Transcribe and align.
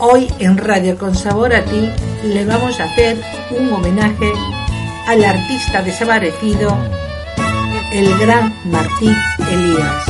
Hoy 0.00 0.32
en 0.38 0.56
Radio 0.56 0.96
con 0.96 1.12
Sabor 1.12 1.52
a 1.52 1.64
Ti 1.64 1.90
le 2.22 2.44
vamos 2.44 2.78
a 2.78 2.84
hacer 2.84 3.20
un 3.50 3.72
homenaje 3.72 4.32
al 5.08 5.24
artista 5.24 5.82
desaparecido, 5.82 6.78
el 7.90 8.16
gran 8.18 8.54
Martín 8.66 9.16
Elías. 9.50 10.04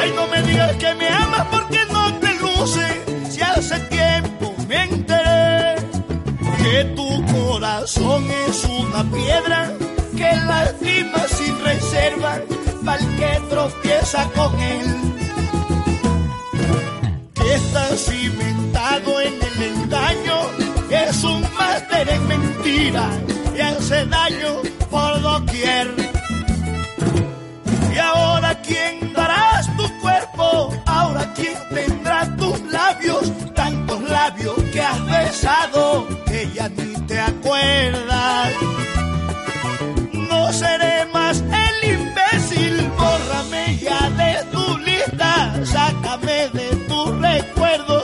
Ay, 0.00 0.12
no 0.16 0.26
me 0.28 0.42
digas 0.44 0.74
que 0.76 0.94
me 0.94 1.08
amas 1.10 1.46
porque 1.50 1.80
no 1.92 2.14
te 2.14 2.34
luce. 2.34 3.04
Si 3.28 3.42
hace 3.42 3.78
tiempo 3.90 4.54
me 4.66 4.84
enteré 4.84 5.74
que 6.62 6.84
tu 6.96 7.26
corazón 7.26 8.24
es 8.48 8.64
una 8.64 9.04
piedra 9.10 9.70
que 10.28 10.36
lastima 10.46 11.20
sin 11.28 11.64
reserva 11.64 12.40
para 12.84 13.00
el 13.00 13.16
que 13.16 13.40
tropieza 13.48 14.30
con 14.34 14.60
él. 14.60 14.86
Que 17.34 17.54
está 17.54 17.84
cimentado 17.96 19.20
en 19.20 19.34
el 19.34 19.62
engaño, 19.72 20.38
es 20.90 21.24
un 21.24 21.42
máster 21.42 22.08
en 22.08 22.26
mentira 22.26 23.08
y 23.56 23.60
hace 23.60 24.06
daño 24.06 24.62
por 24.90 25.20
doquier. 25.20 25.88
Y 27.94 27.98
ahora 27.98 28.60
quién 28.62 29.12
darás 29.12 29.66
tu 29.76 30.00
cuerpo, 30.00 30.74
ahora 30.86 31.32
quién 31.34 31.58
tendrá 31.74 32.36
tus 32.36 32.60
labios, 32.72 33.32
tantos 33.54 34.00
labios 34.02 34.56
que 34.72 34.80
has 34.80 35.06
besado 35.06 36.17
sácame 45.72 46.48
de 46.50 46.76
tus 46.88 47.18
recuerdos, 47.20 47.97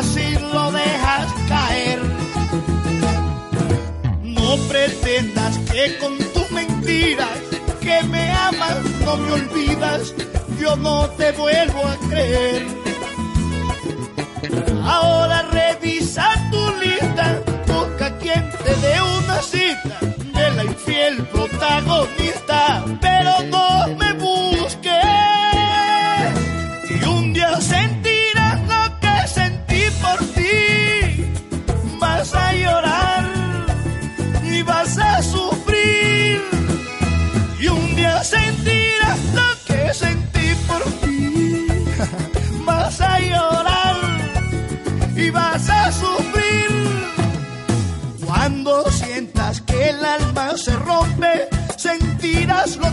fácil 0.00 0.40
lo 0.54 0.72
dejas 0.72 1.26
caer. 1.46 2.00
No 4.22 4.56
pretendas 4.68 5.58
que 5.70 5.98
con 5.98 6.16
tus 6.32 6.50
mentiras 6.52 7.38
que 7.82 8.02
me 8.04 8.32
amas 8.32 8.78
no 9.04 9.16
me 9.18 9.32
olvidas. 9.32 10.14
Yo 10.58 10.74
no 10.76 11.06
te 11.18 11.32
vuelvo 11.32 11.82
a 11.86 11.96
creer. 12.08 12.66
Ahora 14.82 15.42
revisa 15.42 16.26
tu 16.50 16.62
lista, 16.82 17.42
busca 17.66 18.16
quien 18.18 18.50
te 18.64 18.74
dé 18.76 18.94
una 19.18 19.42
cita 19.42 19.98
de 20.38 20.50
la 20.56 20.64
infiel 20.64 21.26
protagonista, 21.26 22.84
pero 23.02 23.32
no 23.50 23.79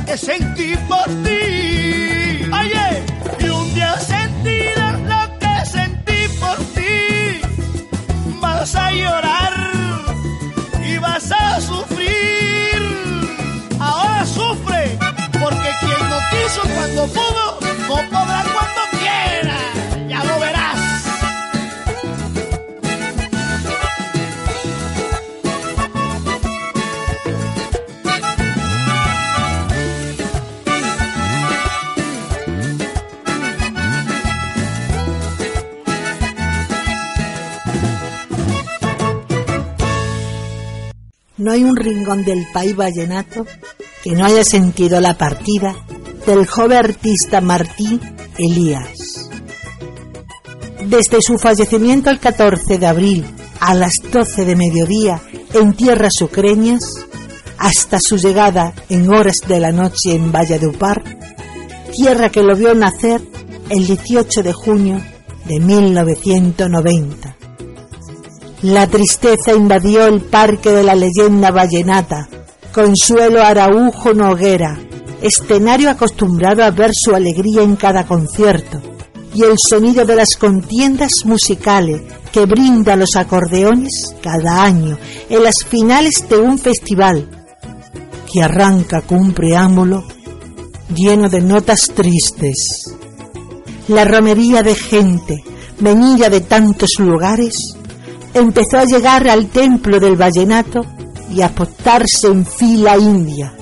que 0.07 0.17
sentí 0.17 0.73
por 0.87 1.05
ti. 1.23 2.49
Oye, 2.59 2.87
y 3.39 3.49
un 3.49 3.73
día 3.75 3.93
sentirás 3.99 4.99
lo 5.01 5.39
que 5.39 5.65
sentí 5.65 6.19
por 6.39 6.57
ti. 6.75 7.41
Vas 8.39 8.73
a 8.75 8.91
llorar 8.91 9.53
y 10.81 10.97
vas 10.97 11.29
a 11.31 11.59
sufrir. 11.59 12.79
Ahora 13.79 14.25
sufre, 14.25 14.97
porque 15.41 15.69
quien 15.81 16.09
no 16.09 16.19
quiso 16.31 16.61
cuando 16.73 17.07
pudo, 17.07 17.59
no 17.89 17.95
podrá 18.09 18.43
cuando 18.53 18.66
No 41.47 41.53
hay 41.53 41.63
un 41.63 41.77
rincón 41.77 42.25
del 42.25 42.45
país 42.51 42.75
vallenato 42.75 43.45
que 44.03 44.11
no 44.11 44.25
haya 44.25 44.43
sentido 44.43 44.99
la 44.99 45.17
partida 45.17 45.77
del 46.25 46.45
joven 46.45 46.77
artista 46.77 47.39
Martín 47.39 48.01
Elías. 48.37 49.29
Desde 50.85 51.21
su 51.21 51.37
fallecimiento 51.37 52.09
el 52.09 52.19
14 52.19 52.77
de 52.77 52.85
abril 52.85 53.25
a 53.61 53.75
las 53.75 53.93
12 54.11 54.43
de 54.43 54.57
mediodía 54.57 55.21
en 55.53 55.71
tierras 55.71 56.21
ucranias 56.21 56.83
hasta 57.57 57.99
su 58.01 58.17
llegada 58.17 58.73
en 58.89 59.09
horas 59.09 59.37
de 59.47 59.61
la 59.61 59.71
noche 59.71 60.15
en 60.15 60.33
Valladupar, 60.33 61.01
tierra 61.95 62.29
que 62.29 62.43
lo 62.43 62.57
vio 62.57 62.75
nacer 62.75 63.21
el 63.69 63.87
18 63.87 64.43
de 64.43 64.51
junio 64.51 65.01
de 65.45 65.61
1990. 65.61 67.36
La 68.63 68.87
tristeza 68.87 69.53
invadió 69.53 70.07
el 70.07 70.21
parque 70.21 70.71
de 70.71 70.83
la 70.83 70.95
leyenda 70.95 71.51
vallenata, 71.51 72.27
Consuelo 72.73 73.43
Araujo 73.43 74.15
Noguera, 74.15 74.79
escenario 75.21 75.91
acostumbrado 75.91 76.63
a 76.63 76.71
ver 76.71 76.89
su 76.91 77.13
alegría 77.13 77.61
en 77.61 77.75
cada 77.75 78.07
concierto, 78.07 78.81
y 79.35 79.43
el 79.43 79.53
sonido 79.69 80.05
de 80.05 80.15
las 80.15 80.35
contiendas 80.39 81.11
musicales 81.25 82.01
que 82.31 82.45
brinda 82.45 82.95
los 82.95 83.15
acordeones 83.15 84.15
cada 84.23 84.63
año 84.63 84.97
en 85.29 85.43
las 85.43 85.63
finales 85.63 86.27
de 86.27 86.37
un 86.37 86.57
festival 86.57 87.29
que 88.31 88.41
arranca 88.41 89.01
con 89.01 89.19
un 89.19 89.33
preámbulo 89.33 90.03
lleno 90.95 91.29
de 91.29 91.41
notas 91.41 91.91
tristes. 91.93 92.95
La 93.87 94.03
romería 94.03 94.63
de 94.63 94.73
gente, 94.73 95.43
venida 95.79 96.29
de 96.29 96.41
tantos 96.41 96.89
lugares, 96.97 97.76
empezó 98.39 98.77
a 98.77 98.85
llegar 98.85 99.27
al 99.27 99.47
templo 99.47 99.99
del 99.99 100.15
vallenato 100.15 100.85
y 101.33 101.41
a 101.41 101.53
postarse 101.53 102.27
en 102.27 102.45
fila 102.45 102.97
india, 102.97 103.53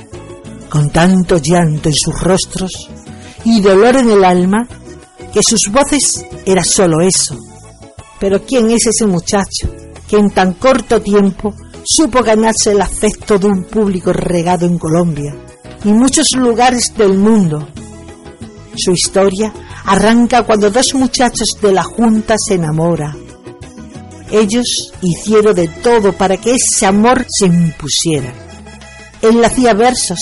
con 0.69 0.89
tanto 0.89 1.37
llanto 1.37 1.89
en 1.89 1.95
sus 1.95 2.19
rostros 2.21 2.89
y 3.43 3.61
dolor 3.61 3.95
en 3.97 4.09
el 4.09 4.23
alma, 4.23 4.67
que 5.33 5.41
sus 5.47 5.71
voces 5.71 6.25
era 6.45 6.63
solo 6.63 7.01
eso. 7.01 7.37
Pero 8.19 8.43
¿quién 8.43 8.71
es 8.71 8.85
ese 8.87 9.05
muchacho 9.05 9.69
que 10.07 10.17
en 10.17 10.29
tan 10.29 10.53
corto 10.53 11.01
tiempo 11.01 11.53
supo 11.83 12.23
ganarse 12.23 12.71
el 12.71 12.81
afecto 12.81 13.37
de 13.37 13.47
un 13.47 13.65
público 13.65 14.13
regado 14.13 14.65
en 14.65 14.77
Colombia 14.77 15.35
y 15.83 15.89
muchos 15.89 16.27
lugares 16.37 16.93
del 16.97 17.17
mundo? 17.17 17.67
Su 18.75 18.91
historia 18.91 19.53
arranca 19.85 20.43
cuando 20.43 20.69
dos 20.69 20.93
muchachos 20.95 21.57
de 21.61 21.71
la 21.71 21.83
Junta 21.83 22.35
se 22.37 22.55
enamoran. 22.55 23.24
Ellos 24.35 24.91
hicieron 25.01 25.55
de 25.55 25.69
todo 25.69 26.11
para 26.11 26.35
que 26.35 26.55
ese 26.55 26.85
amor 26.85 27.25
se 27.29 27.45
impusiera. 27.45 28.33
Él 29.21 29.41
hacía 29.45 29.73
versos 29.73 30.19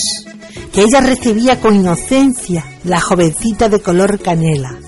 que 0.72 0.82
ella 0.82 1.00
recibía 1.00 1.60
con 1.60 1.74
inocencia, 1.74 2.64
la 2.84 3.00
jovencita 3.00 3.68
de 3.68 3.80
color 3.80 4.20
canela. 4.20 4.78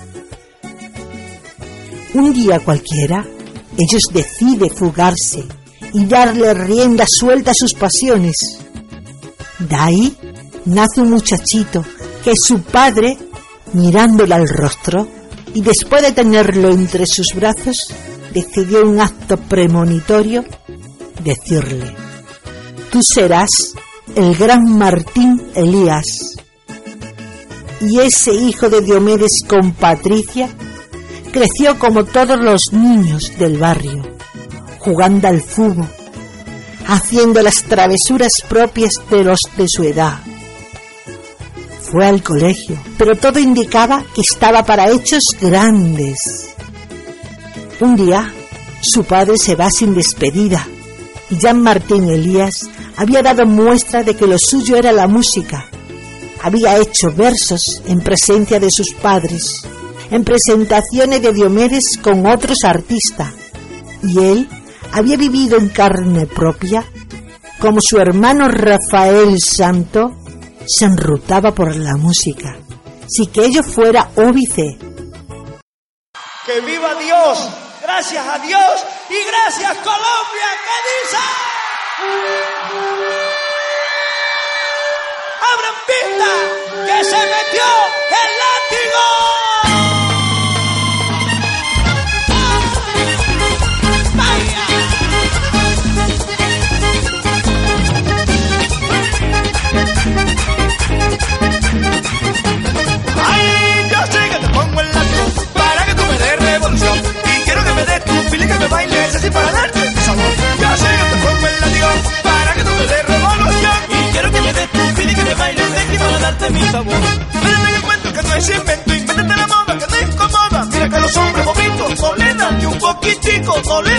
Un 2.13 2.31
día 2.31 2.61
cualquiera, 2.61 3.27
ellos 3.77 4.03
deciden 4.13 4.69
fugarse 4.69 5.43
y 5.91 6.05
darle 6.05 6.53
rienda 6.53 7.03
suelta 7.05 7.51
a 7.51 7.53
sus 7.53 7.73
pasiones. 7.73 8.59
De 9.59 9.75
ahí 9.75 10.17
nace 10.63 11.01
un 11.01 11.09
muchachito 11.09 11.83
que 12.23 12.31
su 12.33 12.61
padre, 12.61 13.17
mirándole 13.73 14.35
al 14.35 14.47
rostro 14.47 15.05
y 15.53 15.59
después 15.59 16.01
de 16.01 16.13
tenerlo 16.13 16.69
entre 16.69 17.05
sus 17.05 17.33
brazos, 17.35 17.93
decidió 18.33 18.87
un 18.87 18.99
acto 18.99 19.37
premonitorio 19.37 20.43
decirle, 21.23 21.93
tú 22.91 22.99
serás 23.01 23.73
el 24.15 24.35
gran 24.35 24.77
Martín 24.77 25.51
Elías. 25.55 26.35
Y 27.81 27.99
ese 27.99 28.33
hijo 28.33 28.69
de 28.69 28.81
Diomedes 28.81 29.43
con 29.47 29.73
Patricia 29.73 30.49
creció 31.31 31.77
como 31.77 32.05
todos 32.05 32.39
los 32.39 32.61
niños 32.71 33.31
del 33.37 33.57
barrio, 33.57 34.03
jugando 34.79 35.27
al 35.27 35.41
fútbol, 35.41 35.87
haciendo 36.87 37.41
las 37.43 37.63
travesuras 37.63 38.31
propias 38.47 38.93
de 39.11 39.23
los 39.23 39.39
de 39.55 39.65
su 39.67 39.83
edad. 39.83 40.19
Fue 41.81 42.05
al 42.05 42.23
colegio, 42.23 42.77
pero 42.97 43.15
todo 43.15 43.39
indicaba 43.39 44.03
que 44.13 44.21
estaba 44.21 44.63
para 44.65 44.89
hechos 44.89 45.23
grandes. 45.39 46.46
Un 47.79 47.95
día, 47.95 48.33
su 48.81 49.03
padre 49.03 49.35
se 49.37 49.55
va 49.55 49.69
sin 49.69 49.93
despedida 49.93 50.67
y 51.29 51.37
Jean 51.37 51.61
Martín 51.61 52.09
Elías 52.09 52.69
había 52.95 53.21
dado 53.21 53.45
muestra 53.45 54.03
de 54.03 54.15
que 54.15 54.27
lo 54.27 54.37
suyo 54.39 54.77
era 54.77 54.91
la 54.91 55.07
música. 55.07 55.65
Había 56.41 56.77
hecho 56.77 57.11
versos 57.11 57.81
en 57.85 57.99
presencia 58.01 58.59
de 58.59 58.69
sus 58.71 58.93
padres, 58.93 59.67
en 60.09 60.23
presentaciones 60.23 61.21
de 61.21 61.33
Diomedes 61.33 61.99
con 62.01 62.25
otros 62.25 62.59
artistas, 62.63 63.31
y 64.03 64.19
él 64.19 64.49
había 64.91 65.17
vivido 65.17 65.57
en 65.57 65.69
carne 65.69 66.25
propia 66.25 66.85
como 67.59 67.79
su 67.81 67.97
hermano 67.97 68.47
Rafael 68.47 69.37
Santo 69.39 70.15
se 70.65 70.85
enrutaba 70.85 71.53
por 71.53 71.75
la 71.75 71.95
música, 71.95 72.57
si 73.07 73.27
que 73.27 73.45
ello 73.45 73.63
fuera 73.63 74.11
óbice. 74.15 74.77
¡Que 76.45 76.61
viva 76.61 76.95
Dios! 76.95 77.66
Gracias 77.87 78.27
a 78.27 78.37
Dios 78.39 78.85
y 79.09 79.23
gracias 79.23 79.77
Colombia, 79.77 80.49
¿qué 80.65 80.77
dice? 80.91 81.17
¡Abran 85.53 85.75
pista! 85.87 86.31
¡Que 86.85 87.03
se 87.05 87.15
metió 87.15 87.63
el 88.11 88.31
látigo! 88.43 89.86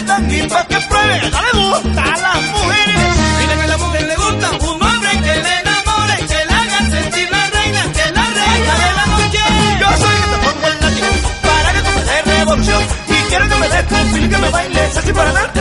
Dan 0.06 0.26
ni 0.29 0.43
para 0.49 0.67
que 0.67 0.79
pruebe. 0.88 1.31
No 1.31 1.41
le 1.43 1.53
gusta 1.69 2.03
a 2.03 2.17
las 2.25 2.43
mujeres. 2.53 3.10
Mira 3.39 3.55
que 3.56 3.63
a 3.63 3.67
la 3.67 3.79
mujer 3.79 4.03
le 4.03 4.17
gusta 4.17 4.51
un 4.60 4.82
hombre 4.82 5.10
que 5.10 5.34
le 5.44 5.53
enamore, 5.60 6.17
que 6.31 6.44
la 6.48 6.56
haga 6.63 6.79
sentir 6.91 7.31
la 7.31 7.46
reina, 7.56 7.82
que 7.96 8.06
la 8.19 8.25
reina 8.41 8.75
de 8.84 8.91
la 8.98 9.06
noche. 9.13 9.43
Yo 9.81 9.89
soy 10.03 10.17
que 10.20 10.29
te 10.32 10.39
pongo 10.44 10.67
el 10.69 10.81
látigo 10.81 11.10
para 11.43 11.72
que 11.75 11.81
tú 11.82 11.91
me 11.96 12.03
des 12.08 12.39
revolución. 12.39 12.82
Y 13.08 13.29
quiero 13.29 13.48
que 13.48 13.56
me 13.56 13.69
des 13.69 13.87
tu 13.89 14.29
que 14.29 14.39
me 14.39 14.51
bailes 14.51 14.96
así 14.96 15.13
para 15.13 15.32
darte 15.32 15.60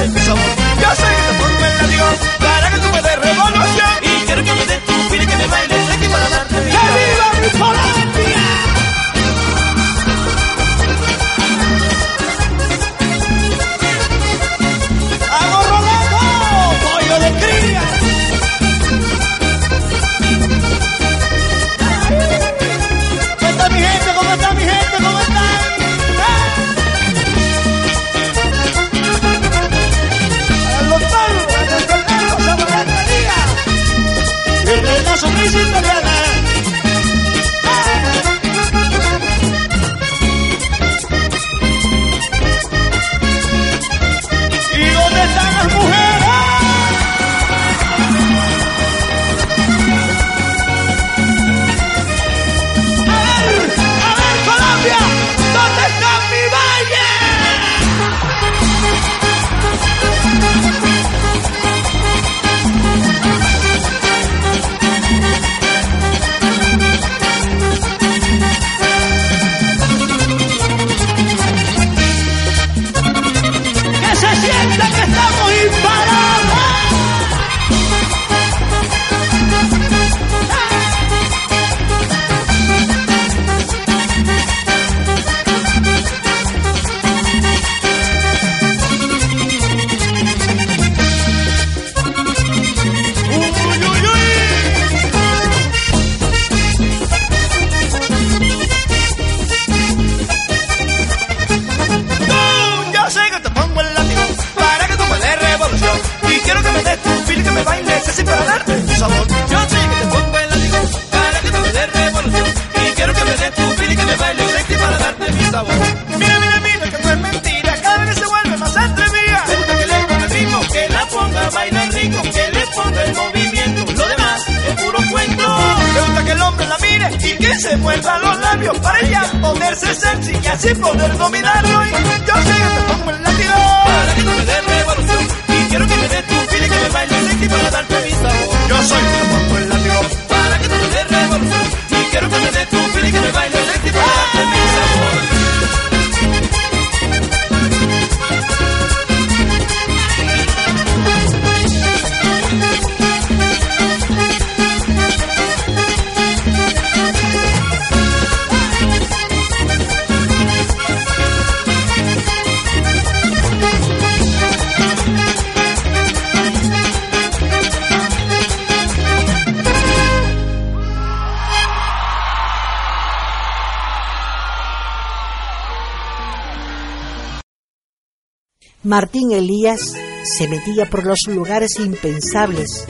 Martín 178.88 179.34
Elías 179.34 179.96
se 180.24 180.48
metía 180.48 180.86
por 180.90 181.06
los 181.06 181.20
lugares 181.28 181.78
impensables 181.78 182.88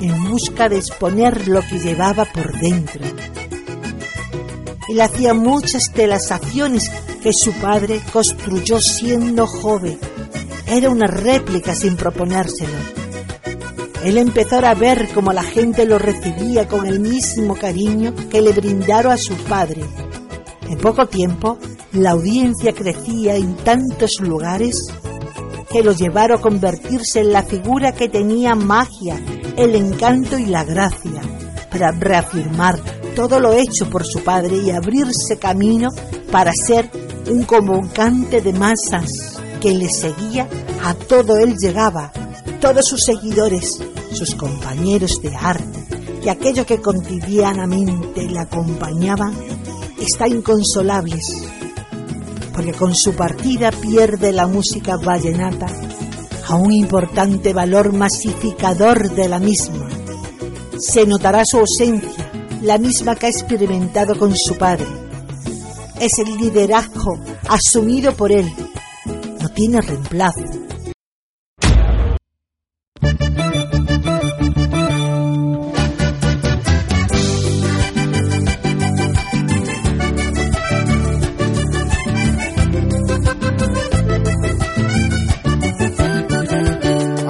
en 0.00 0.30
busca 0.30 0.68
de 0.68 0.76
exponer 0.76 1.48
lo 1.48 1.62
que 1.62 1.80
llevaba 1.80 2.26
por 2.26 2.56
dentro. 2.60 3.00
Él 4.88 5.00
hacía 5.00 5.34
muchas 5.34 5.92
de 5.92 6.06
las 6.06 6.30
acciones 6.30 6.88
que 7.24 7.32
su 7.32 7.52
padre 7.54 8.00
construyó 8.12 8.78
siendo 8.78 9.48
joven. 9.48 9.98
Era 10.68 10.90
una 10.90 11.08
réplica 11.08 11.74
sin 11.74 11.96
proponérselo. 11.96 12.78
Él 14.04 14.18
empezó 14.18 14.64
a 14.64 14.74
ver 14.74 15.08
cómo 15.12 15.32
la 15.32 15.42
gente 15.42 15.86
lo 15.86 15.98
recibía 15.98 16.68
con 16.68 16.86
el 16.86 17.00
mismo 17.00 17.56
cariño 17.56 18.14
que 18.30 18.42
le 18.42 18.52
brindaron 18.52 19.10
a 19.10 19.18
su 19.18 19.34
padre. 19.34 19.82
En 20.68 20.78
poco 20.78 21.06
tiempo, 21.06 21.58
la 21.90 22.12
audiencia 22.12 22.72
crecía 22.72 23.34
en 23.34 23.56
tantos 23.56 24.20
lugares 24.20 24.74
que 25.76 25.82
lo 25.82 25.92
llevaron 25.92 26.38
a 26.38 26.40
convertirse 26.40 27.20
en 27.20 27.34
la 27.34 27.42
figura 27.42 27.92
que 27.92 28.08
tenía 28.08 28.54
magia, 28.54 29.20
el 29.58 29.74
encanto 29.74 30.38
y 30.38 30.46
la 30.46 30.64
gracia, 30.64 31.20
para 31.70 31.90
reafirmar 31.90 32.80
todo 33.14 33.40
lo 33.40 33.52
hecho 33.52 33.90
por 33.90 34.06
su 34.06 34.24
padre 34.24 34.56
y 34.56 34.70
abrirse 34.70 35.38
camino 35.38 35.90
para 36.32 36.50
ser 36.54 36.90
un 37.30 37.42
convocante 37.42 38.40
de 38.40 38.54
masas 38.54 39.38
que 39.60 39.74
le 39.74 39.90
seguía 39.90 40.48
a 40.82 40.94
todo 40.94 41.36
él 41.36 41.56
llegaba, 41.60 42.10
todos 42.58 42.86
sus 42.86 43.02
seguidores, 43.04 43.78
sus 44.14 44.34
compañeros 44.34 45.20
de 45.20 45.36
arte 45.36 45.84
y 46.24 46.30
aquellos 46.30 46.64
que 46.64 46.80
cotidianamente 46.80 48.22
le 48.22 48.38
acompañaban, 48.38 49.34
está 50.00 50.26
inconsolables 50.26 51.55
porque 52.56 52.72
con 52.72 52.94
su 52.94 53.12
partida 53.12 53.70
pierde 53.70 54.32
la 54.32 54.46
música 54.46 54.96
vallenata 54.96 55.66
a 56.48 56.56
un 56.56 56.72
importante 56.72 57.52
valor 57.52 57.92
masificador 57.92 59.10
de 59.10 59.28
la 59.28 59.38
misma. 59.38 59.86
Se 60.78 61.06
notará 61.06 61.42
su 61.44 61.58
ausencia, 61.58 62.30
la 62.62 62.78
misma 62.78 63.14
que 63.14 63.26
ha 63.26 63.28
experimentado 63.28 64.18
con 64.18 64.34
su 64.34 64.56
padre. 64.56 64.86
Es 66.00 66.18
el 66.18 66.34
liderazgo 66.38 67.18
asumido 67.46 68.16
por 68.16 68.32
él. 68.32 68.50
No 69.42 69.50
tiene 69.50 69.82
reemplazo. 69.82 70.55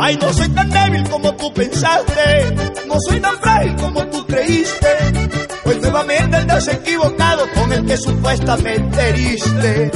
Ay, 0.07 0.17
no 0.21 0.33
soy 0.33 0.49
tan 0.51 0.71
débil 0.71 1.03
como 1.09 1.35
tú 1.35 1.53
pensaste, 1.53 2.55
no 2.87 2.95
soy 3.09 3.19
tan 3.19 3.37
frágil 3.39 3.75
como 3.75 4.07
tú 4.07 4.25
creíste. 4.25 4.89
Pues 5.65 5.81
nuevamente 5.81 6.37
andas 6.37 6.69
equivocado 6.69 7.45
con 7.53 7.73
el 7.73 7.85
que 7.85 7.97
supuestamente 7.97 9.09
heriste. 9.09 9.91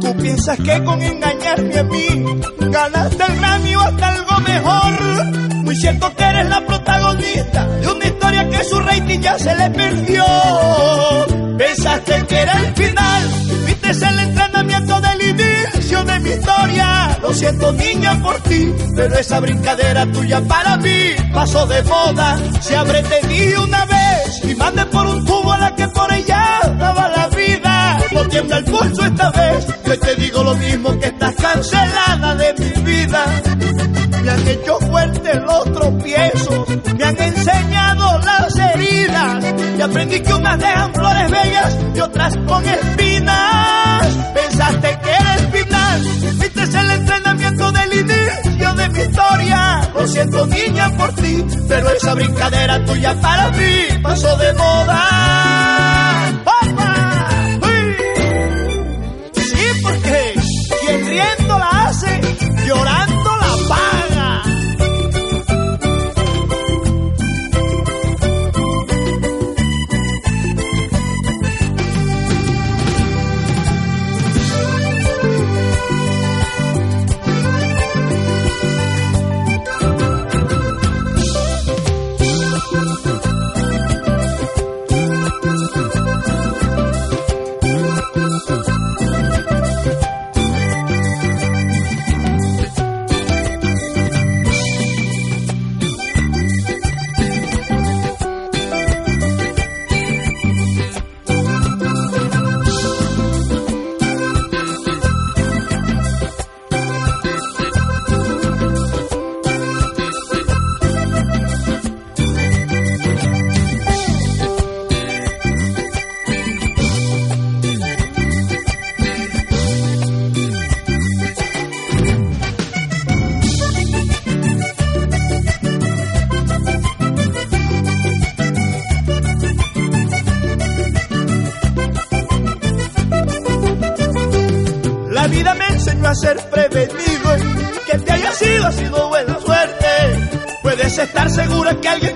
Tú 0.00 0.16
piensas 0.16 0.58
que 0.58 0.82
con 0.82 1.00
engañarme 1.00 1.78
a 1.78 1.84
mí 1.84 2.40
ganaste 2.58 3.24
el 3.28 3.36
Grammy 3.38 3.76
o 3.76 3.80
hasta 3.82 4.08
algo 4.08 4.40
mejor. 4.40 5.24
Muy 5.62 5.76
cierto 5.76 6.16
que 6.16 6.24
eres 6.24 6.48
la 6.48 6.66
protagonista 6.66 7.66
de 7.68 7.86
una 7.86 8.06
historia 8.06 8.48
que 8.48 8.64
su 8.64 8.80
rating 8.80 9.20
ya 9.20 9.38
se 9.38 9.54
le 9.54 9.70
perdió. 9.70 10.24
Pensaste 11.56 12.26
que 12.26 12.36
era 12.36 12.52
el 12.58 12.74
final, 12.74 13.22
viste 13.86 14.06
el 14.06 14.18
entrenamiento 14.18 15.00
del 15.00 15.22
inicio 15.22 16.04
de 16.04 16.20
mi 16.20 16.30
historia. 16.30 17.18
Lo 17.22 17.32
siento 17.32 17.72
niña 17.72 18.20
por 18.22 18.40
ti, 18.40 18.74
pero 18.96 19.14
esa 19.18 19.40
brincadera 19.40 20.06
tuya 20.12 20.40
para 20.42 20.76
mí 20.78 21.10
pasó 21.32 21.66
de 21.66 21.82
moda. 21.82 22.38
Si 22.60 22.74
habré 22.74 23.02
tenido 23.02 23.64
una 23.64 23.84
vez 23.86 24.44
y 24.44 24.54
mande 24.54 24.84
por 24.86 25.06
un 25.06 25.24
tubo 25.24 25.52
a 25.52 25.58
la 25.58 25.74
que 25.74 25.88
por 25.88 26.12
ella 26.12 26.60
daba 26.78 27.08
la 27.08 27.28
vida. 27.28 27.33
Tiembla 28.30 28.58
el 28.58 28.64
pulso 28.64 29.04
esta 29.04 29.30
vez, 29.30 29.66
que 29.84 29.96
te 29.96 30.14
digo 30.16 30.42
lo 30.42 30.54
mismo 30.56 30.98
que 30.98 31.06
estás 31.06 31.34
cancelada 31.36 32.34
de 32.34 32.54
mi 32.58 32.82
vida. 32.82 33.24
Me 34.22 34.30
han 34.30 34.48
hecho 34.48 34.78
fuerte 34.80 35.34
los 35.34 35.64
tropiezos, 35.72 36.68
me 36.96 37.04
han 37.04 37.22
enseñado 37.22 38.18
las 38.20 38.56
heridas 38.56 39.44
y 39.78 39.82
aprendí 39.82 40.20
que 40.20 40.32
unas 40.32 40.58
dejan 40.58 40.94
flores 40.94 41.30
bellas 41.30 41.78
y 41.94 42.00
otras 42.00 42.34
con 42.46 42.64
espinas. 42.64 44.06
Pensaste 44.34 44.98
que 45.02 45.10
era 45.10 45.34
el 45.34 45.46
final, 45.52 46.00
viste 46.40 46.78
el 46.78 46.90
entrenamiento 46.90 47.72
del 47.72 47.92
inicio 47.92 48.74
de 48.74 48.88
mi 48.88 49.00
historia. 49.00 49.90
Lo 49.94 50.06
siento 50.06 50.46
niña 50.46 50.90
por 50.96 51.12
ti, 51.14 51.44
pero 51.68 51.90
esa 51.90 52.14
brincadera 52.14 52.84
tuya 52.84 53.14
para 53.20 53.50
mí 53.50 54.02
pasó 54.02 54.36
de 54.38 54.52
moda. 54.54 55.93
Quien 61.14 61.36
riendo 61.36 61.58
la 61.58 61.68
hace, 61.86 62.20
llorando 62.66 63.23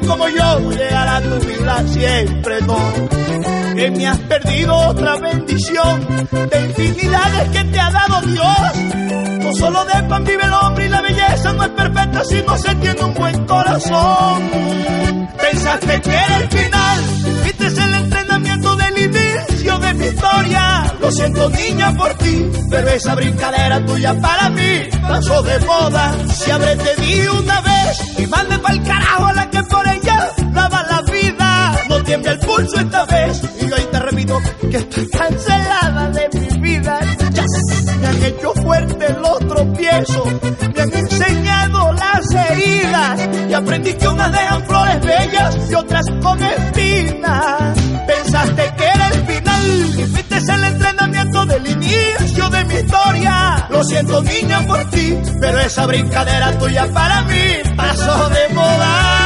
como 0.09 0.27
yo 0.29 0.71
llegará 0.71 1.17
a 1.19 1.21
tu 1.21 1.39
vida 1.47 1.87
siempre, 1.87 2.61
no. 2.63 2.79
que 3.77 3.91
me 3.91 4.07
has 4.07 4.19
perdido 4.21 4.75
otra 4.75 5.17
bendición 5.17 6.29
de 6.31 6.67
infinidades 6.67 7.51
que 7.51 7.65
te 7.65 7.79
ha 7.79 7.91
dado 7.91 8.21
Dios. 8.23 9.45
No 9.45 9.55
solo 9.55 9.85
de 9.85 10.03
pan 10.05 10.25
vive 10.25 10.43
el 10.43 10.53
hombre 10.53 10.87
y 10.87 10.89
la 10.89 11.03
belleza 11.03 11.53
no 11.53 11.63
es 11.63 11.71
perfecta 11.71 12.25
si 12.25 12.43
no 12.43 12.57
se 12.57 12.75
tiene 12.77 13.05
un 13.05 13.15
buen 13.15 13.47
corazón. 13.47 15.29
Pensaste 15.39 16.01
que 16.01 16.11
era 16.11 16.37
el 16.39 16.49
final, 16.49 17.01
viste 17.45 17.67
el 17.67 17.95
entrenamiento 17.95 18.77
del 18.77 18.99
inicio 18.99 19.79
de 19.79 19.95
mi 19.95 20.07
historia. 20.07 20.38
Lo 21.09 21.13
siento 21.13 21.49
niña 21.49 21.91
por 21.97 22.13
ti, 22.19 22.51
pero 22.69 22.87
esa 22.91 23.15
brincadera 23.15 23.83
tuya 23.87 24.13
para 24.21 24.51
mí 24.51 24.91
pasó 25.01 25.43
de 25.43 25.59
moda. 25.61 26.15
Si 26.35 26.51
habré 26.51 26.77
te 26.77 27.01
di 27.01 27.27
una 27.29 27.63
vez 27.63 28.19
y 28.19 28.27
mande 28.27 28.59
pa'l 28.59 28.83
carajo 28.83 29.25
a 29.25 29.33
la 29.33 29.49
que 29.49 29.63
por 29.63 29.89
ella 29.89 30.31
lava 30.53 30.83
la 30.83 31.01
vida. 31.11 31.85
No 31.89 32.03
tiembla 32.03 32.33
el 32.33 32.39
pulso 32.41 32.79
esta 32.79 33.07
vez 33.07 33.43
y 33.59 33.69
yo 33.69 33.77
ahí 33.77 33.89
te 33.91 33.99
repito 34.01 34.39
que 34.71 34.77
estoy 34.77 35.09
cancelada 35.09 36.11
de 36.11 36.29
mi 36.39 36.61
vida. 36.61 37.01
Ya 37.33 37.45
me 38.01 38.07
han 38.07 38.23
hecho 38.25 38.53
fuerte 38.53 39.17
los 39.19 39.39
tropiezos, 39.39 40.29
me 40.75 40.83
han 40.83 40.95
enseñado 40.95 41.93
las 41.95 42.51
heridas 42.51 43.29
y 43.49 43.55
aprendí 43.55 43.95
que 43.95 44.09
unas 44.09 44.31
dejan 44.31 44.63
flores 44.67 45.01
bellas 45.01 45.57
y 45.71 45.75
otras 45.75 46.05
con 46.21 46.43
espinas. 46.43 47.78
Del 51.47 51.67
inicio 51.67 52.49
de 52.51 52.65
mi 52.65 52.75
historia. 52.75 53.67
Lo 53.71 53.85
siento 53.85 54.23
niña 54.23 54.67
por 54.67 54.85
ti, 54.91 55.19
pero 55.41 55.59
esa 55.61 55.87
brincadera 55.87 56.59
tuya 56.59 56.87
para 56.93 57.23
mí 57.23 57.75
pasó 57.77 58.29
de 58.31 58.55
moda. 58.55 59.18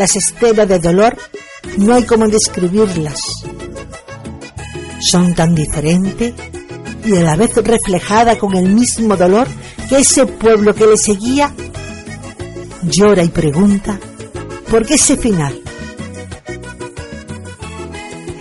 Las 0.00 0.16
escenas 0.16 0.66
de 0.66 0.78
dolor 0.78 1.14
no 1.76 1.94
hay 1.94 2.04
como 2.04 2.26
describirlas. 2.26 3.20
Son 4.98 5.34
tan 5.34 5.54
diferentes 5.54 6.32
y 7.04 7.16
a 7.16 7.20
la 7.20 7.36
vez 7.36 7.54
reflejada 7.54 8.38
con 8.38 8.56
el 8.56 8.70
mismo 8.70 9.14
dolor 9.14 9.46
que 9.90 9.98
ese 9.98 10.24
pueblo 10.24 10.74
que 10.74 10.86
le 10.86 10.96
seguía 10.96 11.54
llora 12.82 13.22
y 13.22 13.28
pregunta 13.28 14.00
por 14.70 14.86
qué 14.86 14.94
ese 14.94 15.18
final. 15.18 15.60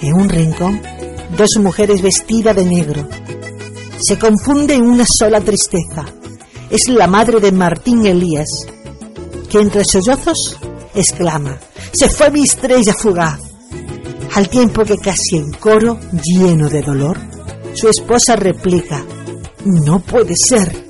En 0.02 0.14
un 0.14 0.30
rincón, 0.30 0.82
dos 1.38 1.58
mujeres 1.60 2.02
vestidas 2.02 2.56
de 2.56 2.64
negro 2.64 3.06
se 4.00 4.18
confunden 4.18 4.78
en 4.78 4.90
una 4.92 5.06
sola 5.06 5.42
tristeza. 5.42 6.06
Es 6.70 6.88
la 6.88 7.08
madre 7.08 7.42
de 7.42 7.52
Martín 7.52 8.06
Elías, 8.06 8.48
que 9.50 9.60
entre 9.60 9.84
sollozos 9.84 10.58
exclama, 10.94 11.58
se 11.92 12.10
fue 12.10 12.32
mi 12.32 12.44
estrella 12.44 12.94
fugaz. 12.94 13.40
Al 14.36 14.48
tiempo 14.48 14.84
que 14.84 14.98
casi 14.98 15.38
en 15.38 15.52
coro, 15.54 16.00
lleno 16.24 16.70
de 16.70 16.82
dolor, 16.82 17.18
su 17.74 17.88
esposa 17.90 18.36
replica, 18.36 19.04
no 19.66 20.00
puede 20.00 20.34
ser. 20.36 20.86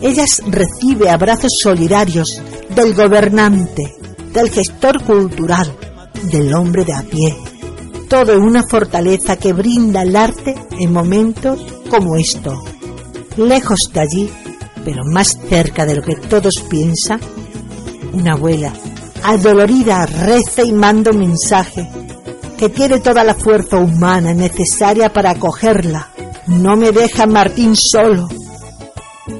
Ellas 0.00 0.42
recibe 0.46 1.08
abrazos 1.10 1.50
solidarios 1.62 2.40
del 2.74 2.94
gobernante, 2.94 3.94
del 4.32 4.50
gestor 4.50 5.02
cultural, 5.04 5.74
del 6.30 6.52
hombre 6.54 6.84
de 6.84 6.92
a 6.92 7.02
pie. 7.02 7.36
Todo 8.08 8.38
una 8.38 8.62
fortaleza 8.68 9.36
que 9.36 9.52
brinda 9.52 10.02
el 10.02 10.14
arte 10.16 10.54
en 10.78 10.92
momentos 10.92 11.60
como 11.88 12.16
esto. 12.16 12.62
Lejos 13.36 13.90
de 13.92 14.00
allí, 14.00 14.30
pero 14.84 15.04
más 15.04 15.38
cerca 15.48 15.86
de 15.86 15.96
lo 15.96 16.02
que 16.02 16.16
todos 16.16 16.54
piensan, 16.68 17.20
una 18.12 18.34
abuela 18.34 18.72
adolorida 19.24 20.06
reza 20.06 20.62
y 20.62 20.72
manda 20.72 21.10
un 21.10 21.18
mensaje 21.18 21.88
que 22.58 22.68
tiene 22.68 23.00
toda 23.00 23.24
la 23.24 23.34
fuerza 23.34 23.78
humana 23.78 24.32
necesaria 24.34 25.12
para 25.12 25.30
acogerla. 25.32 26.10
No 26.46 26.76
me 26.76 26.92
deja 26.92 27.26
Martín 27.26 27.74
solo. 27.74 28.28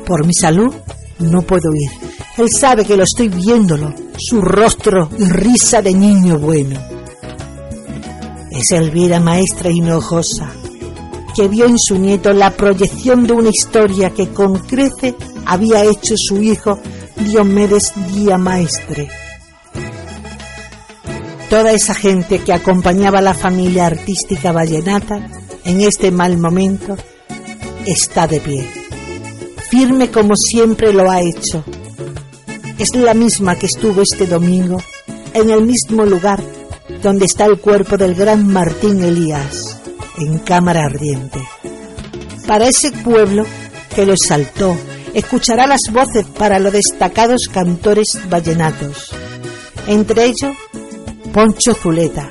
Por 0.04 0.26
mi 0.26 0.34
salud 0.34 0.74
no 1.18 1.42
puedo 1.42 1.72
ir. 1.74 1.90
Él 2.36 2.48
sabe 2.50 2.84
que 2.84 2.96
lo 2.96 3.04
estoy 3.04 3.28
viéndolo, 3.28 3.94
su 4.16 4.40
rostro 4.40 5.08
y 5.18 5.28
risa 5.28 5.82
de 5.82 5.94
niño 5.94 6.38
bueno. 6.38 6.80
Es 8.50 8.72
Elvira 8.72 9.20
maestra 9.20 9.70
hinojosa, 9.70 10.50
que 11.36 11.48
vio 11.48 11.66
en 11.66 11.78
su 11.78 11.98
nieto 11.98 12.32
la 12.32 12.50
proyección 12.50 13.26
de 13.26 13.34
una 13.34 13.50
historia 13.50 14.10
que 14.10 14.28
con 14.28 14.58
crece 14.60 15.14
había 15.46 15.84
hecho 15.84 16.14
su 16.16 16.42
hijo 16.42 16.78
Diomedes 17.16 17.92
Día 18.12 18.38
Maestre 18.38 19.21
toda 21.52 21.72
esa 21.72 21.92
gente 21.92 22.38
que 22.38 22.54
acompañaba 22.54 23.18
a 23.18 23.20
la 23.20 23.34
familia 23.34 23.84
artística 23.84 24.52
vallenata 24.52 25.28
en 25.66 25.82
este 25.82 26.10
mal 26.10 26.38
momento 26.38 26.96
está 27.84 28.26
de 28.26 28.40
pie, 28.40 28.66
firme 29.68 30.10
como 30.10 30.34
siempre 30.34 30.94
lo 30.94 31.10
ha 31.10 31.20
hecho. 31.20 31.62
Es 32.78 32.94
la 32.94 33.12
misma 33.12 33.56
que 33.56 33.66
estuvo 33.66 34.00
este 34.00 34.26
domingo 34.26 34.82
en 35.34 35.50
el 35.50 35.60
mismo 35.60 36.06
lugar 36.06 36.42
donde 37.02 37.26
está 37.26 37.44
el 37.44 37.58
cuerpo 37.60 37.98
del 37.98 38.14
gran 38.14 38.50
Martín 38.50 39.04
Elías, 39.04 39.76
en 40.16 40.38
cámara 40.38 40.86
ardiente. 40.86 41.46
Para 42.46 42.66
ese 42.66 42.92
pueblo 42.92 43.44
que 43.94 44.06
lo 44.06 44.14
exaltó, 44.14 44.74
escuchará 45.12 45.66
las 45.66 45.82
voces 45.92 46.24
para 46.24 46.58
los 46.58 46.72
destacados 46.72 47.50
cantores 47.52 48.18
vallenatos. 48.30 49.10
Entre 49.86 50.24
ellos, 50.24 50.56
Poncho 51.32 51.72
Zuleta, 51.74 52.30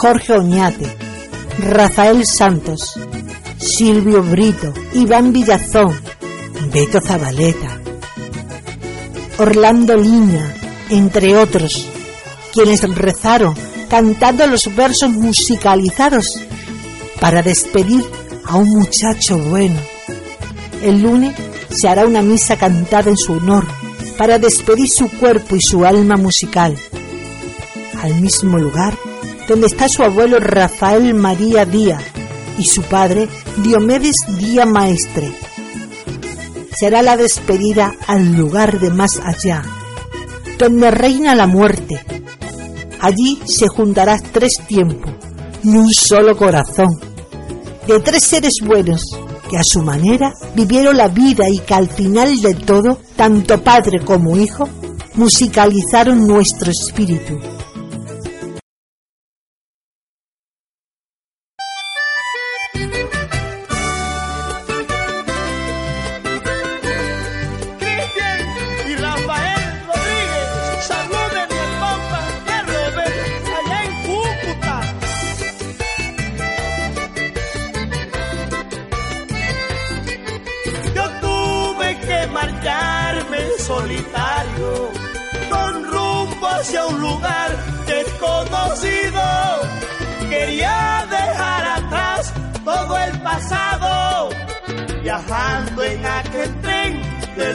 Jorge 0.00 0.32
Oñate, 0.32 0.86
Rafael 1.58 2.24
Santos, 2.24 2.98
Silvio 3.58 4.22
Brito, 4.22 4.72
Iván 4.94 5.34
Villazón, 5.34 5.94
Beto 6.72 6.98
Zabaleta, 6.98 7.78
Orlando 9.36 9.98
Liña, 9.98 10.54
entre 10.88 11.36
otros, 11.36 11.88
quienes 12.54 12.82
rezaron 12.94 13.54
cantando 13.90 14.46
los 14.46 14.74
versos 14.74 15.10
musicalizados 15.10 16.26
para 17.20 17.42
despedir 17.42 18.02
a 18.46 18.56
un 18.56 18.70
muchacho 18.70 19.36
bueno. 19.36 19.78
El 20.82 21.02
lunes 21.02 21.34
se 21.68 21.86
hará 21.86 22.06
una 22.06 22.22
misa 22.22 22.56
cantada 22.56 23.10
en 23.10 23.18
su 23.18 23.34
honor 23.34 23.66
para 24.16 24.38
despedir 24.38 24.88
su 24.88 25.10
cuerpo 25.10 25.54
y 25.54 25.60
su 25.60 25.84
alma 25.84 26.16
musical 26.16 26.78
al 28.02 28.20
mismo 28.20 28.58
lugar 28.58 28.94
donde 29.48 29.66
está 29.66 29.88
su 29.88 30.02
abuelo 30.02 30.38
Rafael 30.38 31.14
María 31.14 31.64
Díaz 31.64 32.02
y 32.58 32.64
su 32.64 32.82
padre 32.82 33.28
Diomedes 33.62 34.16
Díaz 34.38 34.68
Maestre. 34.68 35.32
Será 36.76 37.02
la 37.02 37.16
despedida 37.16 37.94
al 38.06 38.36
lugar 38.36 38.78
de 38.78 38.90
más 38.90 39.18
allá, 39.24 39.62
donde 40.58 40.90
reina 40.90 41.34
la 41.34 41.46
muerte. 41.46 41.98
Allí 43.00 43.40
se 43.46 43.66
juntará 43.68 44.20
tres 44.32 44.52
tiempos 44.66 45.12
y 45.64 45.68
un 45.68 45.90
solo 45.92 46.36
corazón, 46.36 46.88
de 47.86 47.98
tres 48.00 48.24
seres 48.24 48.54
buenos 48.62 49.02
que 49.48 49.56
a 49.56 49.62
su 49.64 49.82
manera 49.82 50.34
vivieron 50.54 50.96
la 50.96 51.08
vida 51.08 51.48
y 51.48 51.58
que 51.60 51.74
al 51.74 51.88
final 51.88 52.40
de 52.42 52.54
todo, 52.54 52.98
tanto 53.16 53.62
padre 53.62 54.04
como 54.04 54.36
hijo, 54.36 54.68
musicalizaron 55.14 56.26
nuestro 56.26 56.70
espíritu 56.70 57.38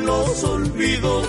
los 0.05 0.43
olvidos. 0.43 1.27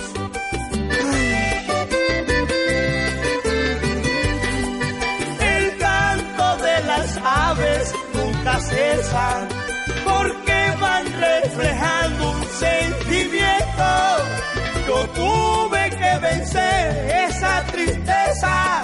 El 5.39 5.77
canto 5.77 6.57
de 6.57 6.83
las 6.83 7.17
aves 7.23 7.93
nunca 8.13 8.59
cesa, 8.59 9.47
porque 10.03 10.73
van 10.79 11.05
reflejando 11.19 12.31
un 12.31 12.43
sentimiento. 12.45 13.89
Yo 14.87 15.07
tuve 15.09 15.89
que 15.89 16.19
vencer 16.19 17.27
esa 17.27 17.63
tristeza, 17.71 18.83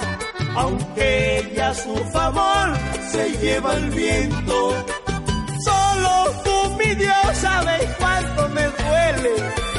aunque 0.56 1.52
ya 1.56 1.74
su 1.74 1.94
favor 2.12 2.76
se 3.10 3.30
lleva 3.38 3.74
el 3.74 3.90
viento. 3.90 4.84
Solo 5.64 6.32
tú, 6.44 6.76
mi 6.78 6.94
Dios, 6.94 7.36
sabes 7.40 7.88
cuánto 7.98 8.48
me 8.48 8.62
duele 8.62 9.71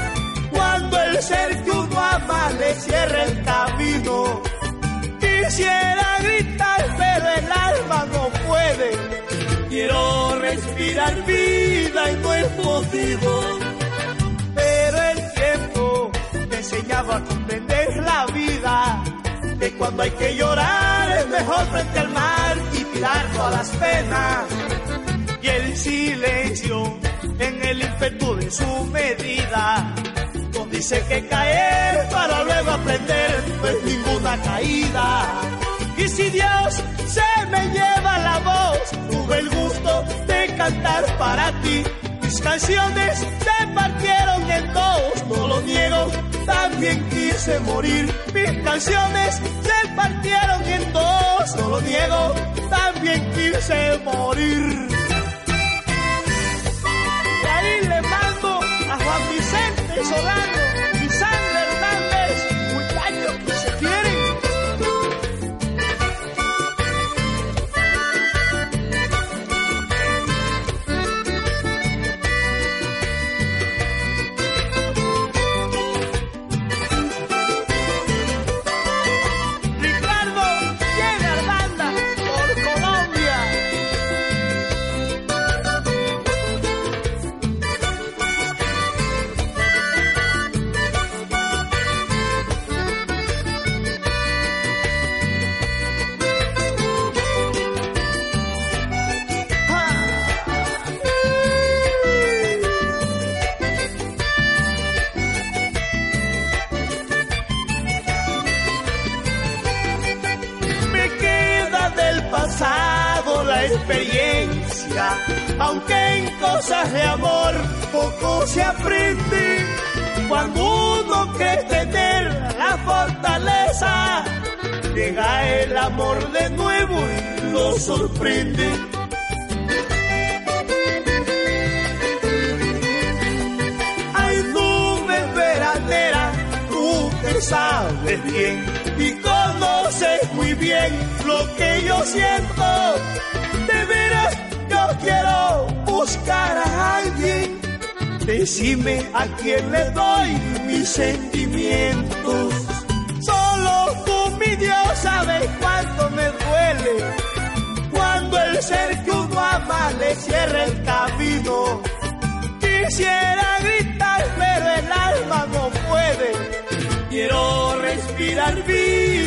el 1.14 1.22
ser 1.22 1.64
que 1.64 1.72
uno 1.72 2.00
ama 2.00 2.50
le 2.60 2.74
cierra 2.76 3.24
el 3.26 3.44
camino. 3.44 4.42
Quisiera 5.20 6.18
gritar, 6.20 6.96
pero 6.98 7.26
el 7.40 7.52
alma 7.52 8.06
no 8.14 8.30
puede. 8.48 8.90
Quiero 9.70 10.40
respirar 10.40 11.26
vida 11.26 12.12
y 12.12 12.16
no 12.16 12.34
es 12.34 12.58
motivo. 12.64 13.42
Pero 14.56 14.98
el 15.12 15.34
tiempo 15.34 16.12
me 16.50 16.56
enseñaba 16.58 17.18
a 17.18 17.24
comprender 17.24 17.88
la 17.98 18.26
vida. 18.28 19.04
Que 19.60 19.72
cuando 19.74 20.04
hay 20.04 20.12
que 20.12 20.36
llorar 20.36 21.18
es 21.20 21.28
mejor 21.28 21.66
frente 21.68 22.00
al 22.00 22.10
mar 22.10 22.58
y 22.74 22.84
tirar 22.84 23.32
todas 23.34 23.54
las 23.54 23.70
penas 23.70 24.44
y 25.42 25.48
el 25.48 25.78
silencio 25.78 27.00
en 27.40 27.64
el 27.64 27.82
ímpetu 27.82 28.36
de 28.36 28.52
su 28.52 28.86
medida. 28.86 29.94
Dice 30.72 31.02
que 31.08 31.28
caer 31.28 32.10
para 32.10 32.44
luego 32.44 32.72
aprender 32.72 33.44
no 33.62 33.68
es 33.68 33.84
ninguna 33.84 34.42
caída. 34.42 35.26
Y 35.98 36.08
si 36.10 36.30
Dios 36.30 36.84
se 37.08 37.46
me 37.52 37.70
lleva 37.70 38.18
la 38.18 38.40
voz, 38.40 38.92
tuve 39.10 39.40
el 39.40 39.50
gusto 39.50 40.04
de 40.28 40.56
cantar 40.58 41.18
para 41.18 41.52
ti. 41.62 41.84
Mis 42.22 42.42
canciones 42.42 43.20
se 43.20 43.68
partieron 43.74 44.52
en 44.52 44.74
dos, 44.74 45.26
no 45.30 45.48
lo 45.48 45.62
niego, 45.62 46.12
también 46.46 47.08
quise 47.10 47.60
morir. 47.62 48.14
Mis 48.34 48.64
canciones 48.64 49.36
se 49.36 49.96
partieron 49.96 50.64
en 50.66 50.92
dos, 50.92 51.56
no 51.56 51.70
lo 51.70 51.82
niego, 51.82 52.36
también 52.70 53.32
quise 53.32 54.00
morir. 54.00 54.88
Y 57.44 57.46
ahí 57.46 57.88
le 57.88 58.02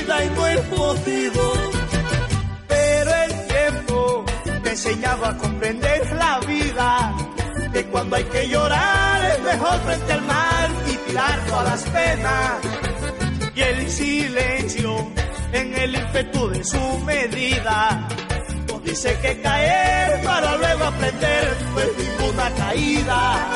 y 0.09 0.31
no 0.31 0.47
es 0.47 0.71
motivo. 0.71 1.53
Pero 2.69 3.11
el 3.25 3.47
tiempo 3.47 4.25
me 4.63 4.71
enseñaba 4.71 5.29
a 5.31 5.37
comprender 5.37 6.13
la 6.15 6.41
vida. 6.41 7.17
Que 7.73 7.85
cuando 7.87 8.17
hay 8.17 8.25
que 8.25 8.49
llorar 8.49 9.25
es 9.33 9.43
mejor 9.43 9.81
frente 9.81 10.13
al 10.13 10.23
mar 10.23 10.71
y 10.91 10.97
tirar 11.09 11.47
todas 11.47 11.65
las 11.65 11.83
penas. 11.91 12.53
Y 13.55 13.61
el 13.61 13.91
silencio 13.91 15.11
en 15.53 15.75
el 15.75 15.95
ímpetu 15.95 16.49
de 16.51 16.65
su 16.65 16.99
medida. 17.01 18.09
Dice 18.87 19.19
que 19.21 19.41
caer 19.43 20.23
para 20.23 20.57
luego 20.57 20.85
aprender 20.85 21.57
no 21.75 21.81
es 21.81 21.89
ninguna 21.99 22.51
caída. 22.55 23.49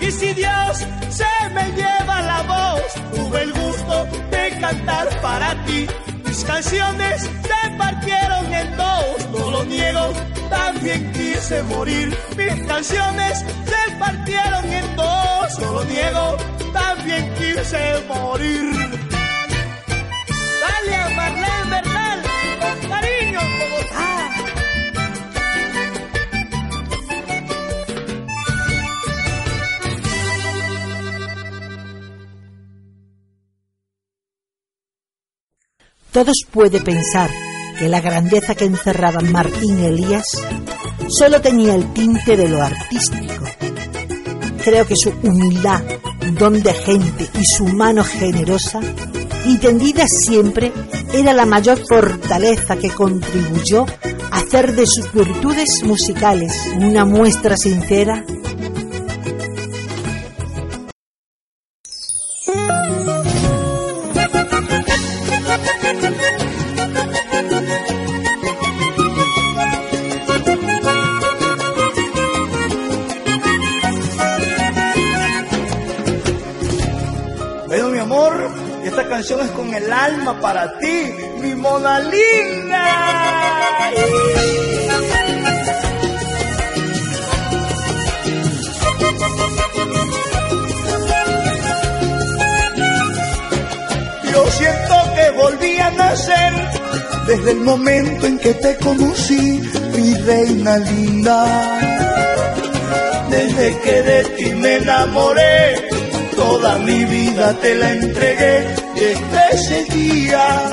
Y 0.00 0.10
si 0.12 0.34
Dios 0.34 0.86
se 1.08 1.48
me 1.54 1.64
lleva 1.72 2.20
la 2.20 2.42
voz, 2.42 2.82
tuve 3.14 3.42
el 3.42 3.52
gusto 3.54 4.06
de 4.30 4.58
cantar 4.60 5.08
para 5.22 5.64
ti. 5.64 5.86
Mis 6.26 6.44
canciones 6.44 7.22
se 7.22 7.70
partieron 7.78 8.52
en 8.52 8.76
dos, 8.76 9.28
no 9.32 9.50
lo 9.50 9.64
niego, 9.64 10.12
también 10.50 11.10
quise 11.12 11.62
morir. 11.62 12.14
Mis 12.36 12.66
canciones 12.66 13.38
se 13.38 13.96
partieron 13.98 14.64
en 14.70 14.96
dos, 14.96 15.58
no 15.58 15.72
lo 15.72 15.84
niego, 15.84 16.36
también 16.74 17.34
quise 17.34 18.02
morir. 18.08 19.00
Dale 20.60 20.96
a 20.96 21.08
Marlene 21.16 21.70
Bernal, 21.70 22.22
con 22.60 22.90
cariño. 22.90 23.40
Todos 36.16 36.46
puede 36.50 36.80
pensar 36.80 37.28
que 37.78 37.90
la 37.90 38.00
grandeza 38.00 38.54
que 38.54 38.64
encerraba 38.64 39.20
Martín 39.20 39.80
Elías 39.80 40.24
solo 41.10 41.42
tenía 41.42 41.74
el 41.74 41.92
tinte 41.92 42.38
de 42.38 42.48
lo 42.48 42.62
artístico. 42.62 43.44
Creo 44.64 44.86
que 44.86 44.96
su 44.96 45.10
humildad, 45.22 45.82
don 46.38 46.62
de 46.62 46.72
gente 46.72 47.28
y 47.38 47.44
su 47.44 47.66
mano 47.66 48.02
generosa, 48.02 48.80
y 49.44 49.58
tendida 49.58 50.08
siempre, 50.08 50.72
era 51.12 51.34
la 51.34 51.44
mayor 51.44 51.86
fortaleza 51.86 52.76
que 52.76 52.88
contribuyó 52.88 53.84
a 54.30 54.38
hacer 54.38 54.74
de 54.74 54.86
sus 54.86 55.12
virtudes 55.12 55.82
musicales 55.84 56.54
una 56.78 57.04
muestra 57.04 57.58
sincera 57.58 58.24
bueno, 77.66 77.90
mi 77.90 77.98
amor, 77.98 78.50
esta 78.84 79.08
canción 79.08 79.40
es 79.40 79.50
con 79.50 79.74
el 79.74 79.92
alma 79.92 80.40
para 80.40 80.78
ti, 80.78 81.12
mi 81.40 81.54
Mona 81.54 81.98
Linda. 82.00 83.16
Siento 94.58 94.94
que 95.14 95.30
volví 95.30 95.78
a 95.78 95.90
nacer 95.90 96.52
desde 97.26 97.50
el 97.52 97.60
momento 97.60 98.26
en 98.26 98.38
que 98.38 98.54
te 98.54 98.76
conocí, 98.76 99.62
mi 99.94 100.14
reina 100.14 100.78
linda. 100.78 101.38
Desde 103.28 103.80
que 103.80 104.02
de 104.02 104.24
ti 104.36 104.54
me 104.54 104.76
enamoré, 104.76 105.88
toda 106.36 106.78
mi 106.78 107.04
vida 107.04 107.52
te 107.60 107.74
la 107.74 107.90
entregué 107.92 108.74
desde 108.94 109.40
ese 109.52 109.84
día. 109.94 110.70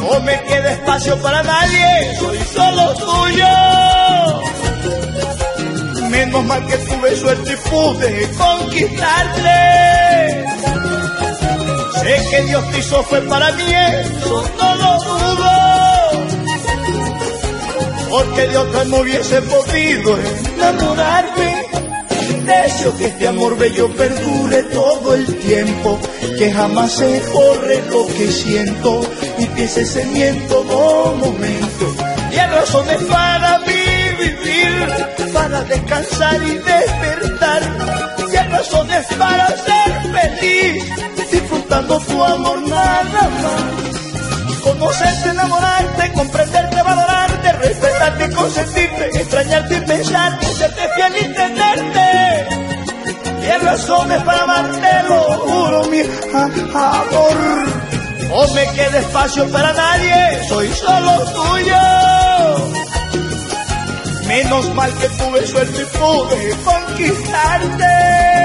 No 0.00 0.20
me 0.20 0.40
queda 0.42 0.72
espacio 0.72 1.20
para 1.22 1.42
nadie, 1.42 2.16
soy 2.20 2.38
solo 2.54 2.94
tuyo. 2.94 3.54
Menos 6.10 6.44
mal 6.44 6.64
que 6.66 6.76
tuve 6.78 7.16
suerte 7.16 7.52
y 7.52 7.56
pude 7.70 8.30
conquistarte. 8.38 9.95
Sé 12.06 12.16
que 12.30 12.42
Dios 12.42 12.70
te 12.70 12.78
hizo 12.78 13.02
fue 13.02 13.20
para 13.22 13.50
mí, 13.50 13.64
eso 13.64 14.44
no 14.58 14.74
lo 14.76 14.92
dudo. 15.02 15.50
Porque 18.08 18.46
de 18.46 18.56
otra 18.58 18.84
no 18.84 18.98
hubiese 18.98 19.42
podido 19.42 20.16
enamorarme. 20.54 21.66
Deseo 22.44 22.96
que 22.96 23.06
este 23.06 23.26
amor 23.26 23.58
bello 23.58 23.90
perdure 23.96 24.62
todo 24.72 25.14
el 25.14 25.26
tiempo, 25.38 25.98
que 26.38 26.52
jamás 26.52 26.92
se 26.92 27.20
borre 27.32 27.82
lo 27.90 28.06
que 28.06 28.30
siento 28.30 29.00
y 29.38 29.46
piense 29.46 29.80
ese 29.80 30.28
en 30.28 30.46
todo 30.46 31.12
momento. 31.16 31.94
Y 32.30 32.38
hay 32.38 32.50
razones 32.50 33.02
para 33.10 33.58
mí 33.58 33.82
vivir, 34.20 35.32
para 35.32 35.64
descansar 35.64 36.40
y 36.40 36.54
despertar. 36.54 37.62
Y 38.32 38.36
hay 38.36 38.48
razones 38.48 39.06
para 39.18 39.48
ser 39.48 40.40
feliz, 40.40 40.84
disfrutando 41.30 41.98
tu 42.00 42.24
amor 42.24 42.60
nada 42.68 43.02
más. 43.04 44.62
Conocerte, 44.62 45.28
enamorarte, 45.30 46.12
comprenderte, 46.12 46.82
valorarte, 46.82 47.52
respetarte, 47.52 48.30
consentirte, 48.34 49.06
extrañarte 49.20 49.76
y 49.76 49.80
pensarte, 49.80 50.46
serte 50.46 50.88
fiel 50.94 51.16
y 51.20 51.34
tenerte. 51.34 52.46
Y 53.42 53.64
razones 53.64 54.22
para 54.24 54.42
amarte, 54.42 54.88
lo 55.08 55.22
juro, 55.38 55.84
mi 55.84 56.00
amor. 56.74 57.86
No 58.28 58.48
me 58.54 58.64
quede 58.72 58.98
espacio 58.98 59.48
para 59.50 59.72
nadie, 59.72 60.48
soy 60.48 60.68
solo 60.72 61.24
tuyo. 61.32 61.76
Menos 64.26 64.74
mal 64.74 64.92
que 64.94 65.08
tuve 65.10 65.46
suerte 65.46 65.82
y 65.82 65.86
pude 65.96 66.56
conquistarte. 66.64 68.35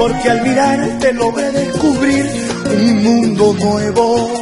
Porque 0.00 0.30
al 0.30 0.40
mirarte 0.40 1.12
logré 1.12 1.52
descubrir 1.52 2.24
un 2.70 3.02
mundo 3.02 3.52
nuevo 3.52 4.32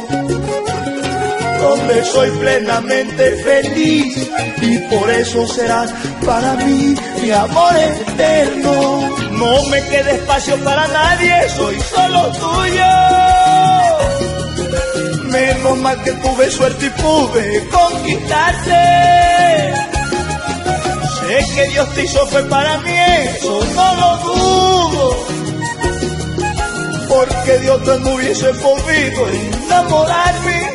donde 1.61 2.05
soy 2.05 2.29
plenamente 2.39 3.35
feliz 3.43 4.31
y 4.61 4.77
por 4.89 5.09
eso 5.09 5.45
serás 5.47 5.93
para 6.25 6.53
mí 6.63 6.95
mi 7.21 7.31
amor 7.31 7.75
eterno. 7.75 9.01
No 9.31 9.65
me 9.65 9.81
quede 9.89 10.15
espacio 10.15 10.55
para 10.63 10.87
nadie, 10.87 11.49
soy 11.49 11.77
solo 11.81 12.31
tuyo. 12.39 12.85
Menos 15.25 15.77
mal 15.79 16.01
que 16.03 16.13
tuve 16.13 16.49
suerte 16.51 16.85
y 16.85 16.89
pude 17.01 17.67
conquistarte. 17.69 19.73
Sé 21.19 21.37
que 21.53 21.67
Dios 21.67 21.93
te 21.95 22.05
hizo 22.05 22.25
fue 22.27 22.43
para 22.43 22.77
mí, 22.77 22.95
eso 23.35 23.59
no 23.75 23.95
lo 23.95 24.17
dudo. 24.23 25.28
Porque 27.19 27.57
de 27.59 27.69
otra 27.69 27.97
no 27.97 28.13
hubiese 28.13 28.47
podido 28.53 29.27
enamorarme. 29.27 30.69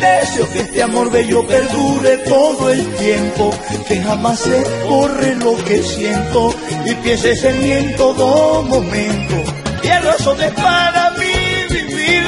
Deseo 0.00 0.50
que 0.50 0.60
este 0.62 0.82
amor 0.82 1.12
bello 1.12 1.46
perdure 1.46 2.18
todo 2.18 2.70
el 2.70 2.84
tiempo, 2.96 3.54
que 3.86 4.02
jamás 4.02 4.40
se 4.40 4.64
borre 4.88 5.36
lo 5.36 5.54
que 5.64 5.80
siento 5.80 6.52
y 6.84 6.94
pienses 6.96 7.44
en 7.44 7.62
mí 7.62 7.70
en 7.70 7.96
todo 7.96 8.62
momento. 8.64 9.36
Y 9.84 9.88
razones 9.90 10.50
para 10.54 11.10
mí 11.12 11.32
vivir, 11.70 12.24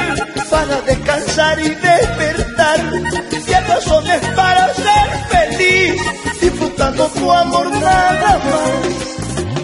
para 0.48 0.80
descansar 0.82 1.58
y 1.58 1.70
despertar. 1.70 2.80
Y 3.48 3.52
razones 3.68 4.20
para 4.36 4.72
ser 4.74 5.08
feliz, 5.30 6.00
disfrutando 6.40 7.08
tu 7.08 7.32
amor 7.32 7.68
nada 7.72 8.38
más. 8.38 9.12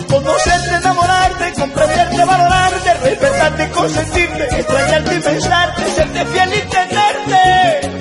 Conocerte, 0.08 0.74
enamorarte, 0.74 1.52
comprenderte, 1.52 2.24
valorarte, 2.24 2.87
respetarte, 3.08 3.70
consentirte, 3.70 4.44
extrañarte 4.44 5.14
y 5.14 5.20
pensarte, 5.20 5.90
serte 5.92 6.26
fiel 6.26 6.50
y 6.54 6.60
tenerte. 6.68 7.98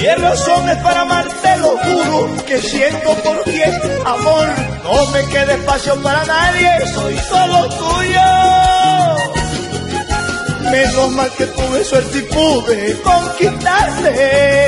Y 0.00 0.06
hay 0.06 0.16
razones 0.16 0.76
para 0.78 1.00
amarte, 1.02 1.56
lo 1.58 1.78
juro, 1.78 2.44
que 2.46 2.58
siento 2.60 3.14
por 3.22 3.44
ti 3.44 3.62
es 3.62 3.74
amor. 4.04 4.48
No 4.82 5.06
me 5.06 5.24
quede 5.26 5.54
espacio 5.54 6.02
para 6.02 6.24
nadie, 6.24 6.70
soy 6.92 7.16
solo 7.18 7.68
tuyo. 7.68 8.20
Menos 10.70 11.10
mal 11.12 11.30
que 11.38 11.46
tuve 11.46 11.84
suerte 11.84 12.18
y 12.18 12.22
pude 12.22 13.00
conquistarte. 13.02 14.66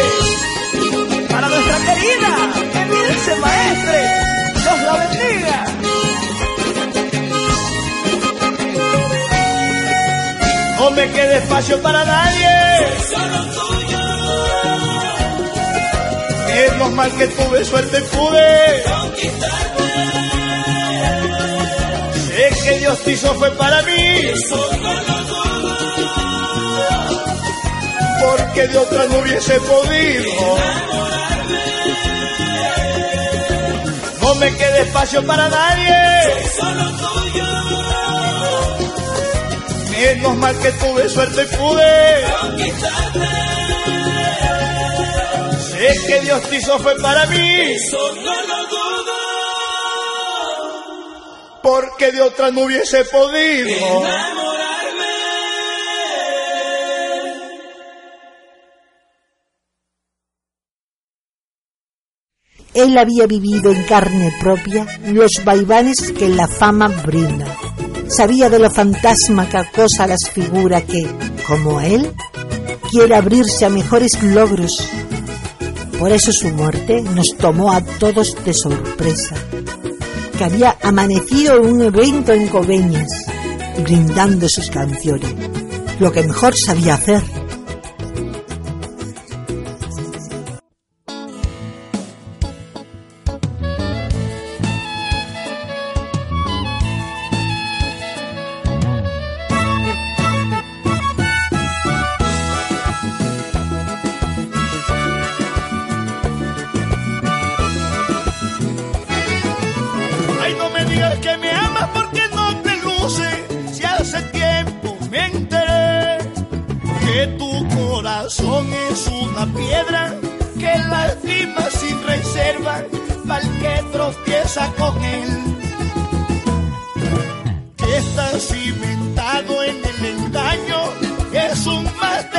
Para 1.29 1.49
nuestra 1.49 1.79
querida, 1.79 2.31
Emilce 2.83 3.37
Maestre, 3.37 4.53
Dios 4.55 4.83
la 4.83 4.93
bendiga. 4.93 5.76
No 10.87 10.93
me 10.93 11.11
quede 11.11 11.39
espacio 11.39 11.83
para 11.83 12.05
nadie. 12.05 12.49
Menos 16.55 16.93
mal 16.93 17.11
que 17.11 17.27
tuve 17.27 17.65
suerte 17.65 18.01
pude 18.03 18.85
Sé 22.29 22.51
que 22.63 22.79
Dios 22.79 23.01
te 23.03 23.11
hizo 23.11 23.35
fue 23.35 23.51
para 23.57 23.83
mí. 23.83 24.33
Porque 28.23 28.69
de 28.69 28.79
otra 28.79 29.07
no 29.07 29.19
hubiese 29.19 29.61
podido. 29.63 30.31
No 34.23 34.35
me 34.37 34.57
quede 34.57 34.83
espacio 34.83 35.27
para 35.27 35.49
nadie. 35.49 35.97
Menos 40.07 40.37
mal 40.37 40.57
que 40.61 40.71
tuve 40.71 41.09
suerte 41.09 41.43
y 41.43 41.57
pude. 41.57 42.27
Sé 45.59 46.07
que 46.07 46.21
Dios 46.21 46.43
te 46.43 46.57
hizo 46.57 46.79
fue 46.79 46.97
para 47.01 47.27
mí. 47.27 47.77
Porque 51.61 52.13
de 52.13 52.23
otra 52.23 52.53
no 52.53 52.63
hubiese 52.63 53.05
podido. 53.07 54.05
él 62.75 62.99
había 62.99 63.27
vivido 63.27 63.73
en 63.73 63.83
carne 63.85 64.31
propia 64.39 64.87
los 65.07 65.31
vaivanes 65.45 66.13
que 66.13 66.29
la 66.29 66.47
fama 66.47 66.89
brinda. 66.89 67.66
Sabía 68.09 68.49
de 68.49 68.59
lo 68.59 68.71
fantasma 68.71 69.49
que 69.49 69.59
acosa 69.59 70.07
las 70.07 70.31
figuras 70.33 70.85
que, 70.85 71.07
como 71.47 71.81
él, 71.81 72.13
quiere 72.91 73.15
abrirse 73.15 73.65
a 73.65 73.69
mejores 73.69 74.23
logros. 74.23 74.89
Por 75.99 76.13
eso 76.13 76.33
su 76.33 76.49
muerte 76.51 77.03
nos 77.03 77.37
tomó 77.39 77.73
a 77.73 77.81
todos 77.81 78.37
de 78.45 78.55
sorpresa. 78.55 79.35
Que 80.39 80.45
había 80.45 80.77
amanecido 80.83 81.61
un 81.61 81.83
evento 81.83 82.33
en 82.33 82.49
Coveñas, 82.49 83.09
brindando 83.83 84.49
sus 84.49 84.71
canciones, 84.71 85.35
lo 85.99 86.13
que 86.13 86.23
mejor 86.23 86.55
sabía 86.57 86.95
hacer. 86.95 87.23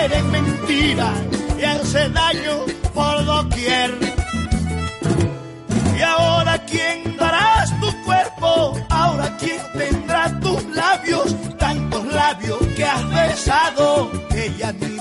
quieren 0.07 0.31
mentiras 0.31 1.17
y 1.59 1.63
hace 1.63 2.09
daño 2.09 2.65
por 2.93 3.25
doquier. 3.25 3.91
Y 5.97 6.01
ahora 6.01 6.63
quién 6.65 7.17
darás 7.17 7.77
tu 7.79 7.91
cuerpo, 8.03 8.77
ahora 8.89 9.35
quién 9.37 9.59
tendrá 9.73 10.39
tus 10.39 10.63
labios, 10.75 11.35
tantos 11.57 12.05
labios 12.05 12.59
que 12.75 12.85
has 12.85 13.09
besado, 13.09 14.11
ella 14.33 14.71
ni 14.73 14.96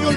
no 0.00 0.10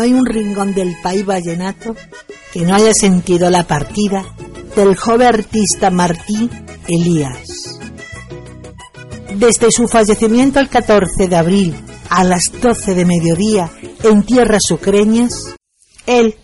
hay 0.00 0.12
un 0.12 0.24
rincón 0.24 0.74
del 0.74 0.96
país 1.02 1.24
vallenato 1.24 1.94
que 2.52 2.60
no 2.60 2.74
haya 2.74 2.92
sentido 2.92 3.50
la 3.50 3.66
partida 3.66 4.24
del 4.76 4.96
joven 4.96 5.28
artista 5.28 5.90
Martín 5.90 6.50
Elías. 6.88 7.78
Desde 9.34 9.68
su 9.70 9.88
fallecimiento 9.88 10.60
el 10.60 10.68
14 10.68 11.28
de 11.28 11.36
abril 11.36 11.74
a 12.08 12.24
las 12.24 12.52
12 12.60 12.94
de 12.94 13.04
mediodía 13.04 13.70
en 14.02 14.22
tierras 14.22 14.70
ucreñas, 14.70 15.54
él, 16.06 16.36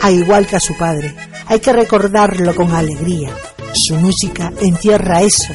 al 0.00 0.14
igual 0.14 0.46
que 0.46 0.56
a 0.56 0.60
su 0.60 0.76
padre, 0.76 1.14
hay 1.46 1.60
que 1.60 1.72
recordarlo 1.72 2.54
con 2.54 2.72
alegría. 2.72 3.30
Su 3.74 3.94
música 3.96 4.52
encierra 4.60 5.22
eso. 5.22 5.52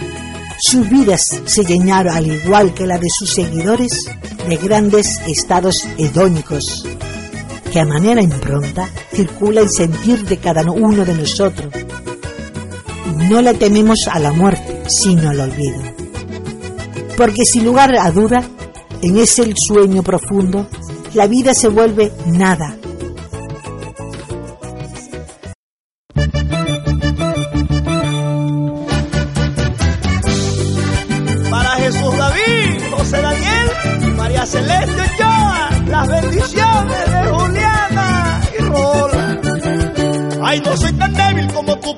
Sus 0.60 0.90
vidas 0.90 1.22
se 1.46 1.64
llenaron, 1.64 2.16
al 2.16 2.28
igual 2.28 2.74
que 2.74 2.88
la 2.88 2.98
de 2.98 3.08
sus 3.10 3.32
seguidores, 3.32 4.10
de 4.48 4.58
grandes 4.58 5.20
estados 5.28 5.76
hedónicos, 5.98 6.86
que 7.78 7.82
a 7.82 7.86
manera 7.86 8.24
impronta 8.24 8.90
circula 9.14 9.62
el 9.62 9.70
sentir 9.70 10.26
de 10.26 10.38
cada 10.38 10.64
uno 10.64 11.06
de 11.06 11.14
nosotros. 11.14 11.72
No 13.30 13.40
le 13.40 13.54
tememos 13.54 14.00
a 14.12 14.18
la 14.18 14.34
muerte, 14.34 14.82
sino 14.88 15.30
al 15.30 15.42
olvido. 15.42 15.80
Porque 17.16 17.44
sin 17.46 17.66
lugar 17.66 17.96
a 17.96 18.10
duda, 18.10 18.44
en 19.04 19.18
ese 19.18 19.54
sueño 19.56 20.02
profundo, 20.02 20.66
la 21.14 21.28
vida 21.28 21.54
se 21.54 21.68
vuelve 21.68 22.12
nada. 22.26 22.76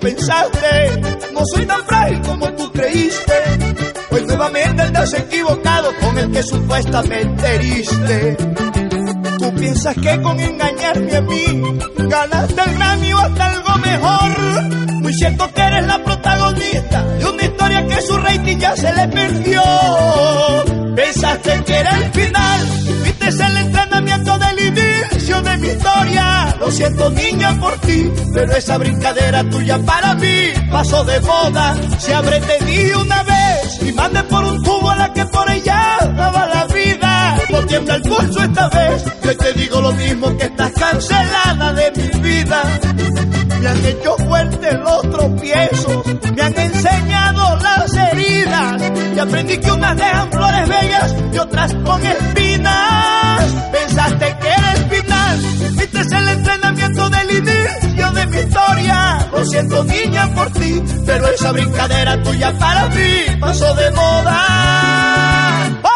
Pensaste, 0.10 1.02
no 1.34 1.42
soy 1.54 1.66
tan 1.66 1.84
frágil 1.86 2.22
como 2.22 2.52
tú 2.54 2.72
creíste. 2.72 3.34
Hoy 4.12 4.26
nuevamente 4.26 4.82
andas 4.82 5.14
equivocado 5.14 5.92
con 6.02 6.18
el 6.18 6.32
que 6.32 6.44
supuestamente 6.44 7.56
heriste. 7.56 8.38
Tú 9.38 9.56
piensas 9.56 9.96
que 9.96 10.22
con 10.22 10.40
engañarme 10.40 11.16
a 11.16 11.22
mí 11.22 11.80
ganaste 11.98 12.62
el 12.66 12.76
Grammy 12.76 13.12
hasta 13.12 13.46
algo 13.46 13.78
mejor. 13.78 15.02
Muy 15.02 15.14
cierto 15.14 15.50
que 15.54 15.62
eres 15.62 15.88
la 15.88 16.04
protagonista 16.04 17.04
de 17.04 17.26
una 17.26 17.44
historia 17.44 17.88
que 17.88 18.02
su 18.02 18.18
rating 18.18 18.58
ya 18.58 18.76
se 18.76 18.94
le 18.94 19.08
perdió. 19.08 20.89
Pensaste 21.00 21.64
que 21.64 21.76
era 21.78 21.98
el 21.98 22.12
final, 22.12 22.68
viste 23.04 23.28
el 23.30 23.58
entrenamiento 23.58 24.38
del 24.38 24.60
inicio 24.60 25.42
de 25.42 25.58
mi 25.58 25.68
historia. 25.70 26.56
Lo 26.60 26.70
siento 26.70 27.10
niña 27.12 27.58
por 27.58 27.74
ti, 27.80 28.12
pero 28.34 28.52
esa 28.52 28.78
brincadera 28.78 29.50
tuya 29.50 29.80
para 29.86 30.16
mí 30.16 30.50
pasó 30.70 31.06
de 31.06 31.22
moda. 31.22 31.78
Se 32.00 32.14
abre 32.14 32.42
te 32.42 32.66
di 32.66 32.92
una 32.92 33.24
vez 33.24 33.82
y 33.82 33.94
mande 33.94 34.24
por 34.24 34.44
un 34.44 34.62
tubo 34.62 34.90
a 34.90 34.96
la 34.98 35.14
que 35.14 35.26
por 35.28 35.50
ella 35.50 36.00
daba 36.18 36.46
la 36.48 36.66
vida. 36.66 37.38
No 37.50 37.66
tiembla 37.66 37.96
el 37.96 38.02
pulso 38.02 38.44
esta 38.44 38.68
vez, 38.68 39.06
yo 39.24 39.38
te 39.38 39.54
digo 39.54 39.80
lo 39.80 39.94
mismo 39.94 40.38
que 40.38 40.44
estás 40.48 40.72
cancelada 40.74 41.74
de 41.74 41.92
mi 41.96 42.20
vida. 42.20 42.80
Me 43.62 43.68
han 43.68 43.86
hecho 43.86 44.16
fuerte 44.18 44.72
los 44.78 45.02
tropiezos, 45.10 46.06
me 46.34 46.42
han 46.42 46.60
enseñado 46.60 47.58
las 47.58 47.94
heridas 47.94 48.82
y 49.16 49.20
aprendí 49.20 49.58
que 49.58 49.72
unas 49.72 49.98
dejan 49.98 50.32
flores 50.32 50.70
bellas 50.70 51.16
y 51.34 51.38
otras 51.38 51.76
con 51.86 52.06
espinas. 52.06 53.54
Pensaste 53.72 54.38
que 54.42 54.48
era 54.48 54.72
el 54.72 54.90
final, 54.90 55.40
viste 55.76 56.00
el 56.00 56.28
entrenamiento 56.30 57.10
del 57.10 57.32
inicio 57.32 58.12
de 58.12 58.28
mi 58.28 58.38
historia. 58.38 59.30
Lo 59.32 59.46
siento 59.46 59.84
niña 59.84 60.34
por 60.34 60.50
ti, 60.52 60.82
pero 61.06 61.28
esa 61.28 61.52
brincadera 61.52 62.24
tuya 62.24 62.58
para 62.58 62.88
mí 62.88 63.40
pasó 63.42 63.74
de 63.76 63.92
moda. 63.92 65.89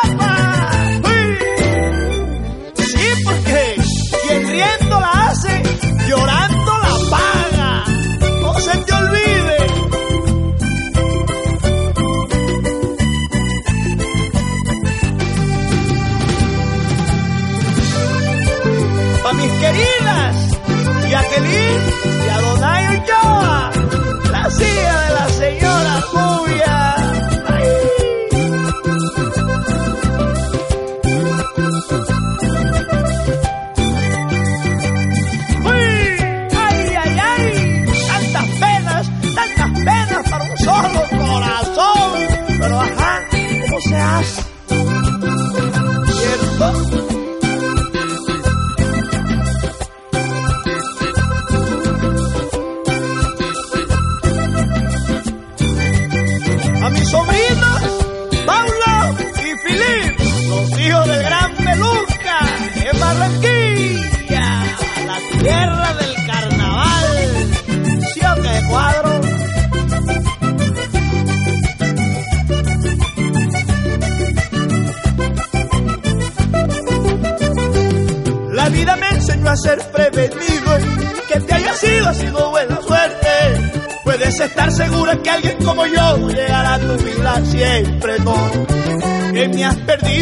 Queridas, 19.64 20.36
Jacqueline 21.10 21.86
y 22.26 22.30
Adonai 22.30 22.98
Ochoa, 22.98 23.72
la 24.32 24.50
silla 24.50 25.02
de 25.02 25.13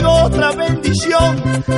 otra 0.05 0.51
bendición 0.51 1.35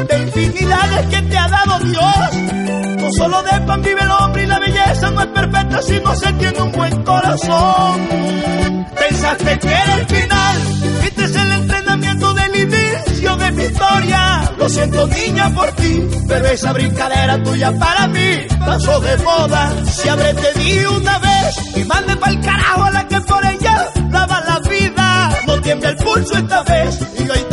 de 0.07 0.19
infinidades 0.19 1.07
que 1.07 1.21
te 1.21 1.37
ha 1.37 1.47
dado 1.47 1.79
Dios. 1.79 3.01
No 3.01 3.11
solo 3.11 3.43
de 3.43 3.61
pan 3.61 3.81
vive 3.81 4.01
el 4.01 4.11
hombre 4.11 4.43
y 4.43 4.47
la 4.47 4.59
belleza 4.59 5.11
no 5.11 5.21
es 5.21 5.27
perfecta 5.27 5.81
si 5.81 5.99
no 5.99 6.15
se 6.15 6.33
tiene 6.33 6.61
un 6.61 6.71
buen 6.71 7.03
corazón. 7.03 8.87
Pensaste 8.97 9.59
que 9.59 9.67
era 9.67 9.95
el 9.95 10.07
final, 10.07 10.57
viste 11.01 11.23
el 11.23 11.51
entrenamiento 11.51 12.33
del 12.33 12.55
inicio 12.55 13.35
de 13.37 13.51
mi 13.51 13.63
historia. 13.63 14.51
Lo 14.57 14.69
siento 14.69 15.07
niña 15.07 15.49
por 15.53 15.71
ti, 15.73 16.07
pero 16.27 16.45
esa 16.47 16.73
brincadera 16.73 17.43
tuya 17.43 17.71
para 17.77 18.07
mí 18.07 18.47
pasó 18.59 18.99
de 19.01 19.17
moda. 19.17 19.73
Si 19.85 20.09
abre 20.09 20.33
te 20.33 20.59
di 20.59 20.85
una 20.85 21.19
vez 21.19 21.75
y 21.75 21.83
mande 21.83 22.15
pa'l 22.15 22.39
carajo 22.41 22.83
a 22.83 22.91
la 22.91 23.07
que 23.07 23.21
por 23.21 23.45
ella 23.45 23.89
daba 24.09 24.41
la 24.41 24.59
vida. 24.59 25.29
No 25.47 25.61
tiembla 25.61 25.89
el 25.89 25.95
pulso 25.97 26.37
esta 26.37 26.63
vez 26.63 26.99
y 27.19 27.29
hoy 27.29 27.45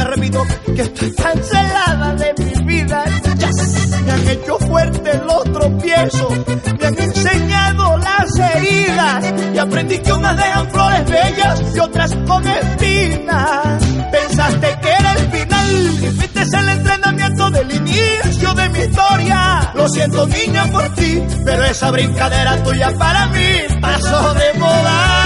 estoy 0.80 1.12
cancelada 1.14 2.14
de 2.14 2.34
mi 2.38 2.64
vida. 2.64 3.04
Me 4.04 4.12
han 4.12 4.28
hecho 4.28 4.58
fuerte 4.58 5.20
los 5.24 5.44
tropiezos, 5.44 6.32
me 6.78 6.86
han 6.86 6.98
enseñado 7.00 7.96
las 7.98 8.38
heridas 8.38 9.34
y 9.54 9.58
aprendí 9.58 9.98
que 9.98 10.12
unas 10.12 10.36
dejan 10.36 10.70
flores 10.70 11.10
bellas 11.10 11.62
y 11.74 11.78
otras 11.78 12.14
con 12.26 12.46
espinas. 12.46 13.84
Pensaste 14.10 14.78
que 14.80 14.88
era 14.90 15.12
el 15.12 15.30
final 15.30 15.70
y 16.02 16.06
fuiste 16.16 16.42
el 16.42 16.68
entrenamiento 16.68 17.50
del 17.50 17.74
inicio 17.74 18.54
de 18.54 18.68
mi 18.70 18.78
historia. 18.80 19.72
Lo 19.74 19.88
siento 19.88 20.26
niña 20.26 20.66
por 20.72 20.88
ti, 20.94 21.22
pero 21.44 21.64
esa 21.64 21.90
brincadera 21.90 22.62
tuya 22.62 22.90
para 22.98 23.26
mí 23.26 23.80
pasó 23.80 24.34
de 24.34 24.58
moda. 24.58 25.19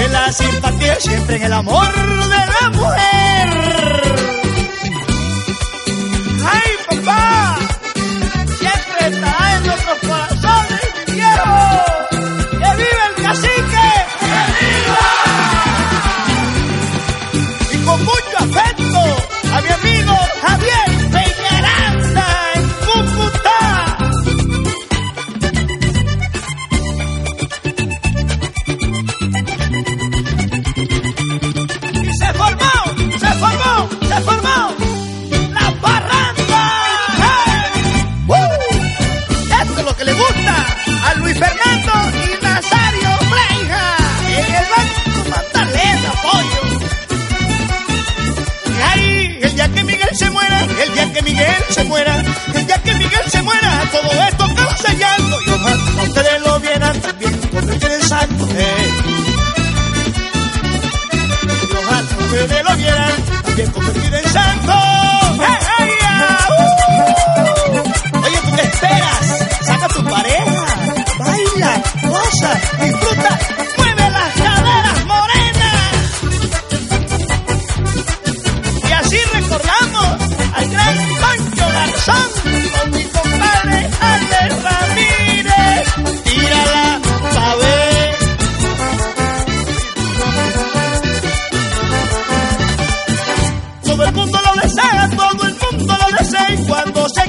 de 0.00 0.08
la 0.08 0.32
simpatía, 0.32 0.94
siempre 0.98 1.36
en 1.36 1.42
el 1.42 1.52
amor 1.52 1.92
de 1.94 2.46
la 2.46 2.70
mujer. 2.70 3.99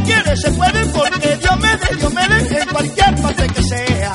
quiere 0.04 0.36
se 0.38 0.52
puede 0.52 0.86
porque 0.88 1.38
Dios 1.38 1.60
me 1.60 1.78
dé, 1.78 1.96
Dios 1.98 2.14
me 2.14 2.28
dé 2.28 2.62
en 2.62 2.70
cualquier 2.70 3.16
parte 3.22 3.48
que 3.48 3.64
sea. 3.64 4.14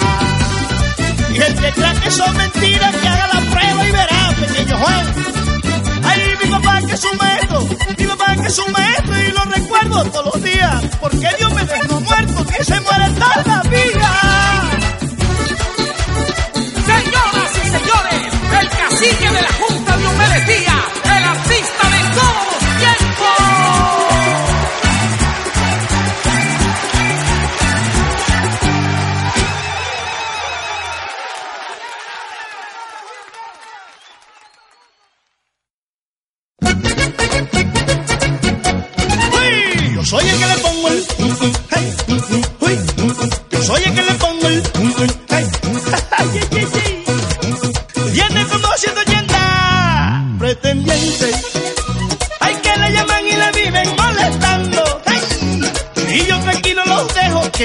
Y 1.30 1.36
el 1.36 1.54
que 1.54 1.72
crea 1.72 1.94
que 1.94 2.10
son 2.10 2.36
mentiras, 2.36 2.96
que 2.96 3.08
haga 3.08 3.28
la 3.34 3.40
prueba 3.50 3.88
y 3.88 3.92
verá, 3.92 4.30
pequeño 4.40 4.78
Juan. 4.78 5.06
Ay, 6.04 6.20
mi 6.42 6.50
papá 6.50 6.80
que 6.86 6.92
es 6.94 7.04
un 7.04 7.16
maestro, 7.18 7.68
mi 7.98 8.06
papá 8.06 8.36
que 8.36 8.46
es 8.46 8.58
un 8.58 8.72
maestro 8.72 9.22
y 9.22 9.32
lo 9.32 9.44
recuerdo 9.44 10.04
todos 10.10 10.34
los 10.34 10.42
días, 10.42 10.84
porque 11.00 11.28
Dios 11.38 11.54
me 11.54 11.64
dejó 11.64 12.00
muerto, 12.00 12.44
que 12.46 12.64
se 12.64 12.80
muere 12.80 13.10
toda 13.10 13.42
la 13.46 13.62
vida. 13.68 14.25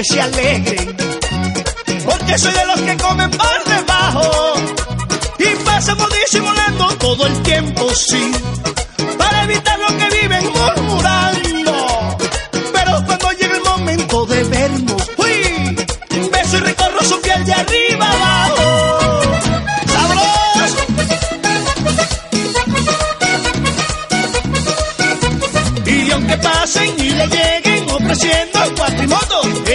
Que 0.02 0.14
se 0.14 0.22
alegren. 0.22 0.96
Porque 2.06 2.38
soy 2.38 2.54
de 2.54 2.66
los 2.66 2.82
que 2.82 2.98
comen 2.98 3.32
por 3.32 3.64
debajo. 3.66 4.54
Y 5.40 5.64
pasamos 5.64 6.10
disimulando 6.22 6.88
todo 6.98 7.28
el 7.28 7.42
tiempo, 7.44 7.90
sí. 7.94 8.32
Para 9.18 9.44
evitar 9.44 9.80
lo 9.80 9.98
que 9.98 10.22
viven 10.22 10.44
murmurando. 10.46 11.51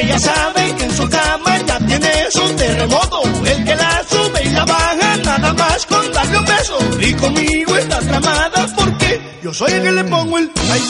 Ella 0.01 0.18
sabe 0.18 0.74
que 0.76 0.84
en 0.84 0.97
su 0.97 1.09
cama 1.09 1.59
ya 1.66 1.78
tiene 1.78 2.12
su 2.30 2.55
terremoto. 2.55 3.22
El 3.44 3.64
que 3.64 3.76
la 3.76 4.03
sube 4.11 4.42
y 4.44 4.51
la 4.51 4.64
baja 4.64 5.16
nada 5.24 5.53
más 5.55 5.86
con 5.86 6.12
darle 6.12 6.38
un 6.38 6.44
beso. 6.44 6.78
Y 7.01 7.12
conmigo 7.14 7.76
está 7.76 7.99
tramada 8.01 8.66
porque 8.76 9.38
yo 9.42 9.53
soy 9.55 9.72
el 9.72 9.82
que 9.82 9.92
le 9.92 10.05
pongo 10.05 10.38
el... 10.38 10.51
ay. 10.72 10.82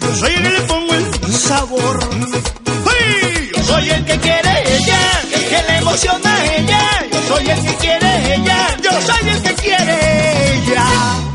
Yo 0.00 0.14
soy 0.16 0.34
el 0.34 0.42
que 0.42 0.50
le 0.50 0.60
pongo 0.62 0.94
el 0.94 1.32
sabor. 1.34 2.08
¡Ay! 2.86 3.50
Yo 3.54 3.62
soy 3.64 3.90
el 3.90 4.04
que 4.04 4.18
quiere 4.18 4.76
ella, 4.76 5.00
el 5.34 5.44
que 5.48 5.62
le 5.68 5.78
emociona 5.78 6.34
a 6.34 6.54
ella. 6.56 6.80
Yo 7.12 7.22
soy 7.28 7.50
el 7.50 7.62
que 7.66 7.74
quiere 7.74 8.34
ella, 8.34 8.76
yo 8.82 8.90
soy 9.02 9.28
el 9.28 9.42
que 9.42 9.54
quiere 9.54 10.54
ella. 10.54 11.25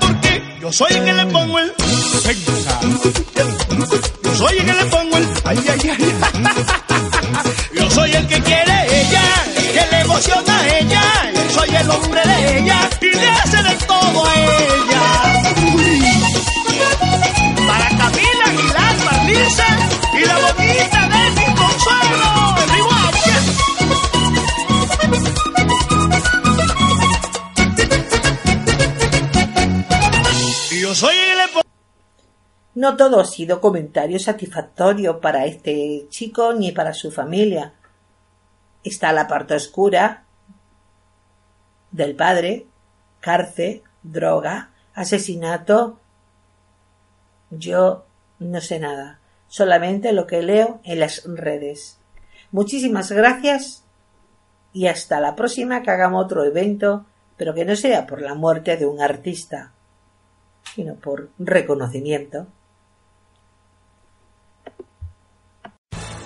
Porque 0.00 0.42
yo 0.60 0.72
soy 0.72 0.92
el 0.92 1.04
que 1.04 1.12
le 1.12 1.26
pongo 1.26 1.58
el. 1.58 1.72
Yo 4.22 4.34
soy 4.36 4.58
el 4.58 4.66
que 4.66 4.72
le 4.72 4.84
pongo 4.86 5.16
el. 5.16 5.28
Ay, 5.44 5.58
ay, 5.68 5.90
ay. 5.90 6.14
Yo 7.74 7.90
soy 7.90 8.12
el 8.12 8.26
que 8.26 8.40
quiere 8.42 9.00
ella, 9.00 9.22
el 9.56 9.72
que 9.72 9.86
le 9.90 10.00
emociona 10.00 10.60
a 10.60 10.78
ella. 10.78 11.02
Yo 11.34 11.50
soy 11.54 11.74
el 11.74 11.90
hombre 11.90 12.20
de 12.24 12.58
ella 12.58 12.90
y 13.00 13.06
le 13.06 13.28
hace 13.30 13.62
de 13.62 13.74
todo 13.86 14.26
a 14.26 14.34
ella. 14.34 14.69
No 32.80 32.96
todo 32.96 33.20
ha 33.20 33.26
sido 33.26 33.60
comentario 33.60 34.18
satisfactorio 34.18 35.20
para 35.20 35.44
este 35.44 36.06
chico 36.08 36.54
ni 36.54 36.72
para 36.72 36.94
su 36.94 37.10
familia. 37.10 37.74
Está 38.82 39.12
la 39.12 39.28
parte 39.28 39.52
oscura 39.52 40.24
del 41.90 42.16
padre, 42.16 42.64
cárcel, 43.20 43.82
droga, 44.02 44.70
asesinato. 44.94 46.00
Yo 47.50 48.06
no 48.38 48.62
sé 48.62 48.78
nada, 48.78 49.20
solamente 49.46 50.14
lo 50.14 50.26
que 50.26 50.40
leo 50.40 50.80
en 50.84 51.00
las 51.00 51.24
redes. 51.26 51.98
Muchísimas 52.50 53.12
gracias 53.12 53.84
y 54.72 54.86
hasta 54.86 55.20
la 55.20 55.36
próxima 55.36 55.82
que 55.82 55.90
hagamos 55.90 56.24
otro 56.24 56.46
evento, 56.46 57.04
pero 57.36 57.52
que 57.52 57.66
no 57.66 57.76
sea 57.76 58.06
por 58.06 58.22
la 58.22 58.32
muerte 58.34 58.78
de 58.78 58.86
un 58.86 59.02
artista, 59.02 59.74
sino 60.74 60.94
por 60.94 61.28
reconocimiento. 61.38 62.46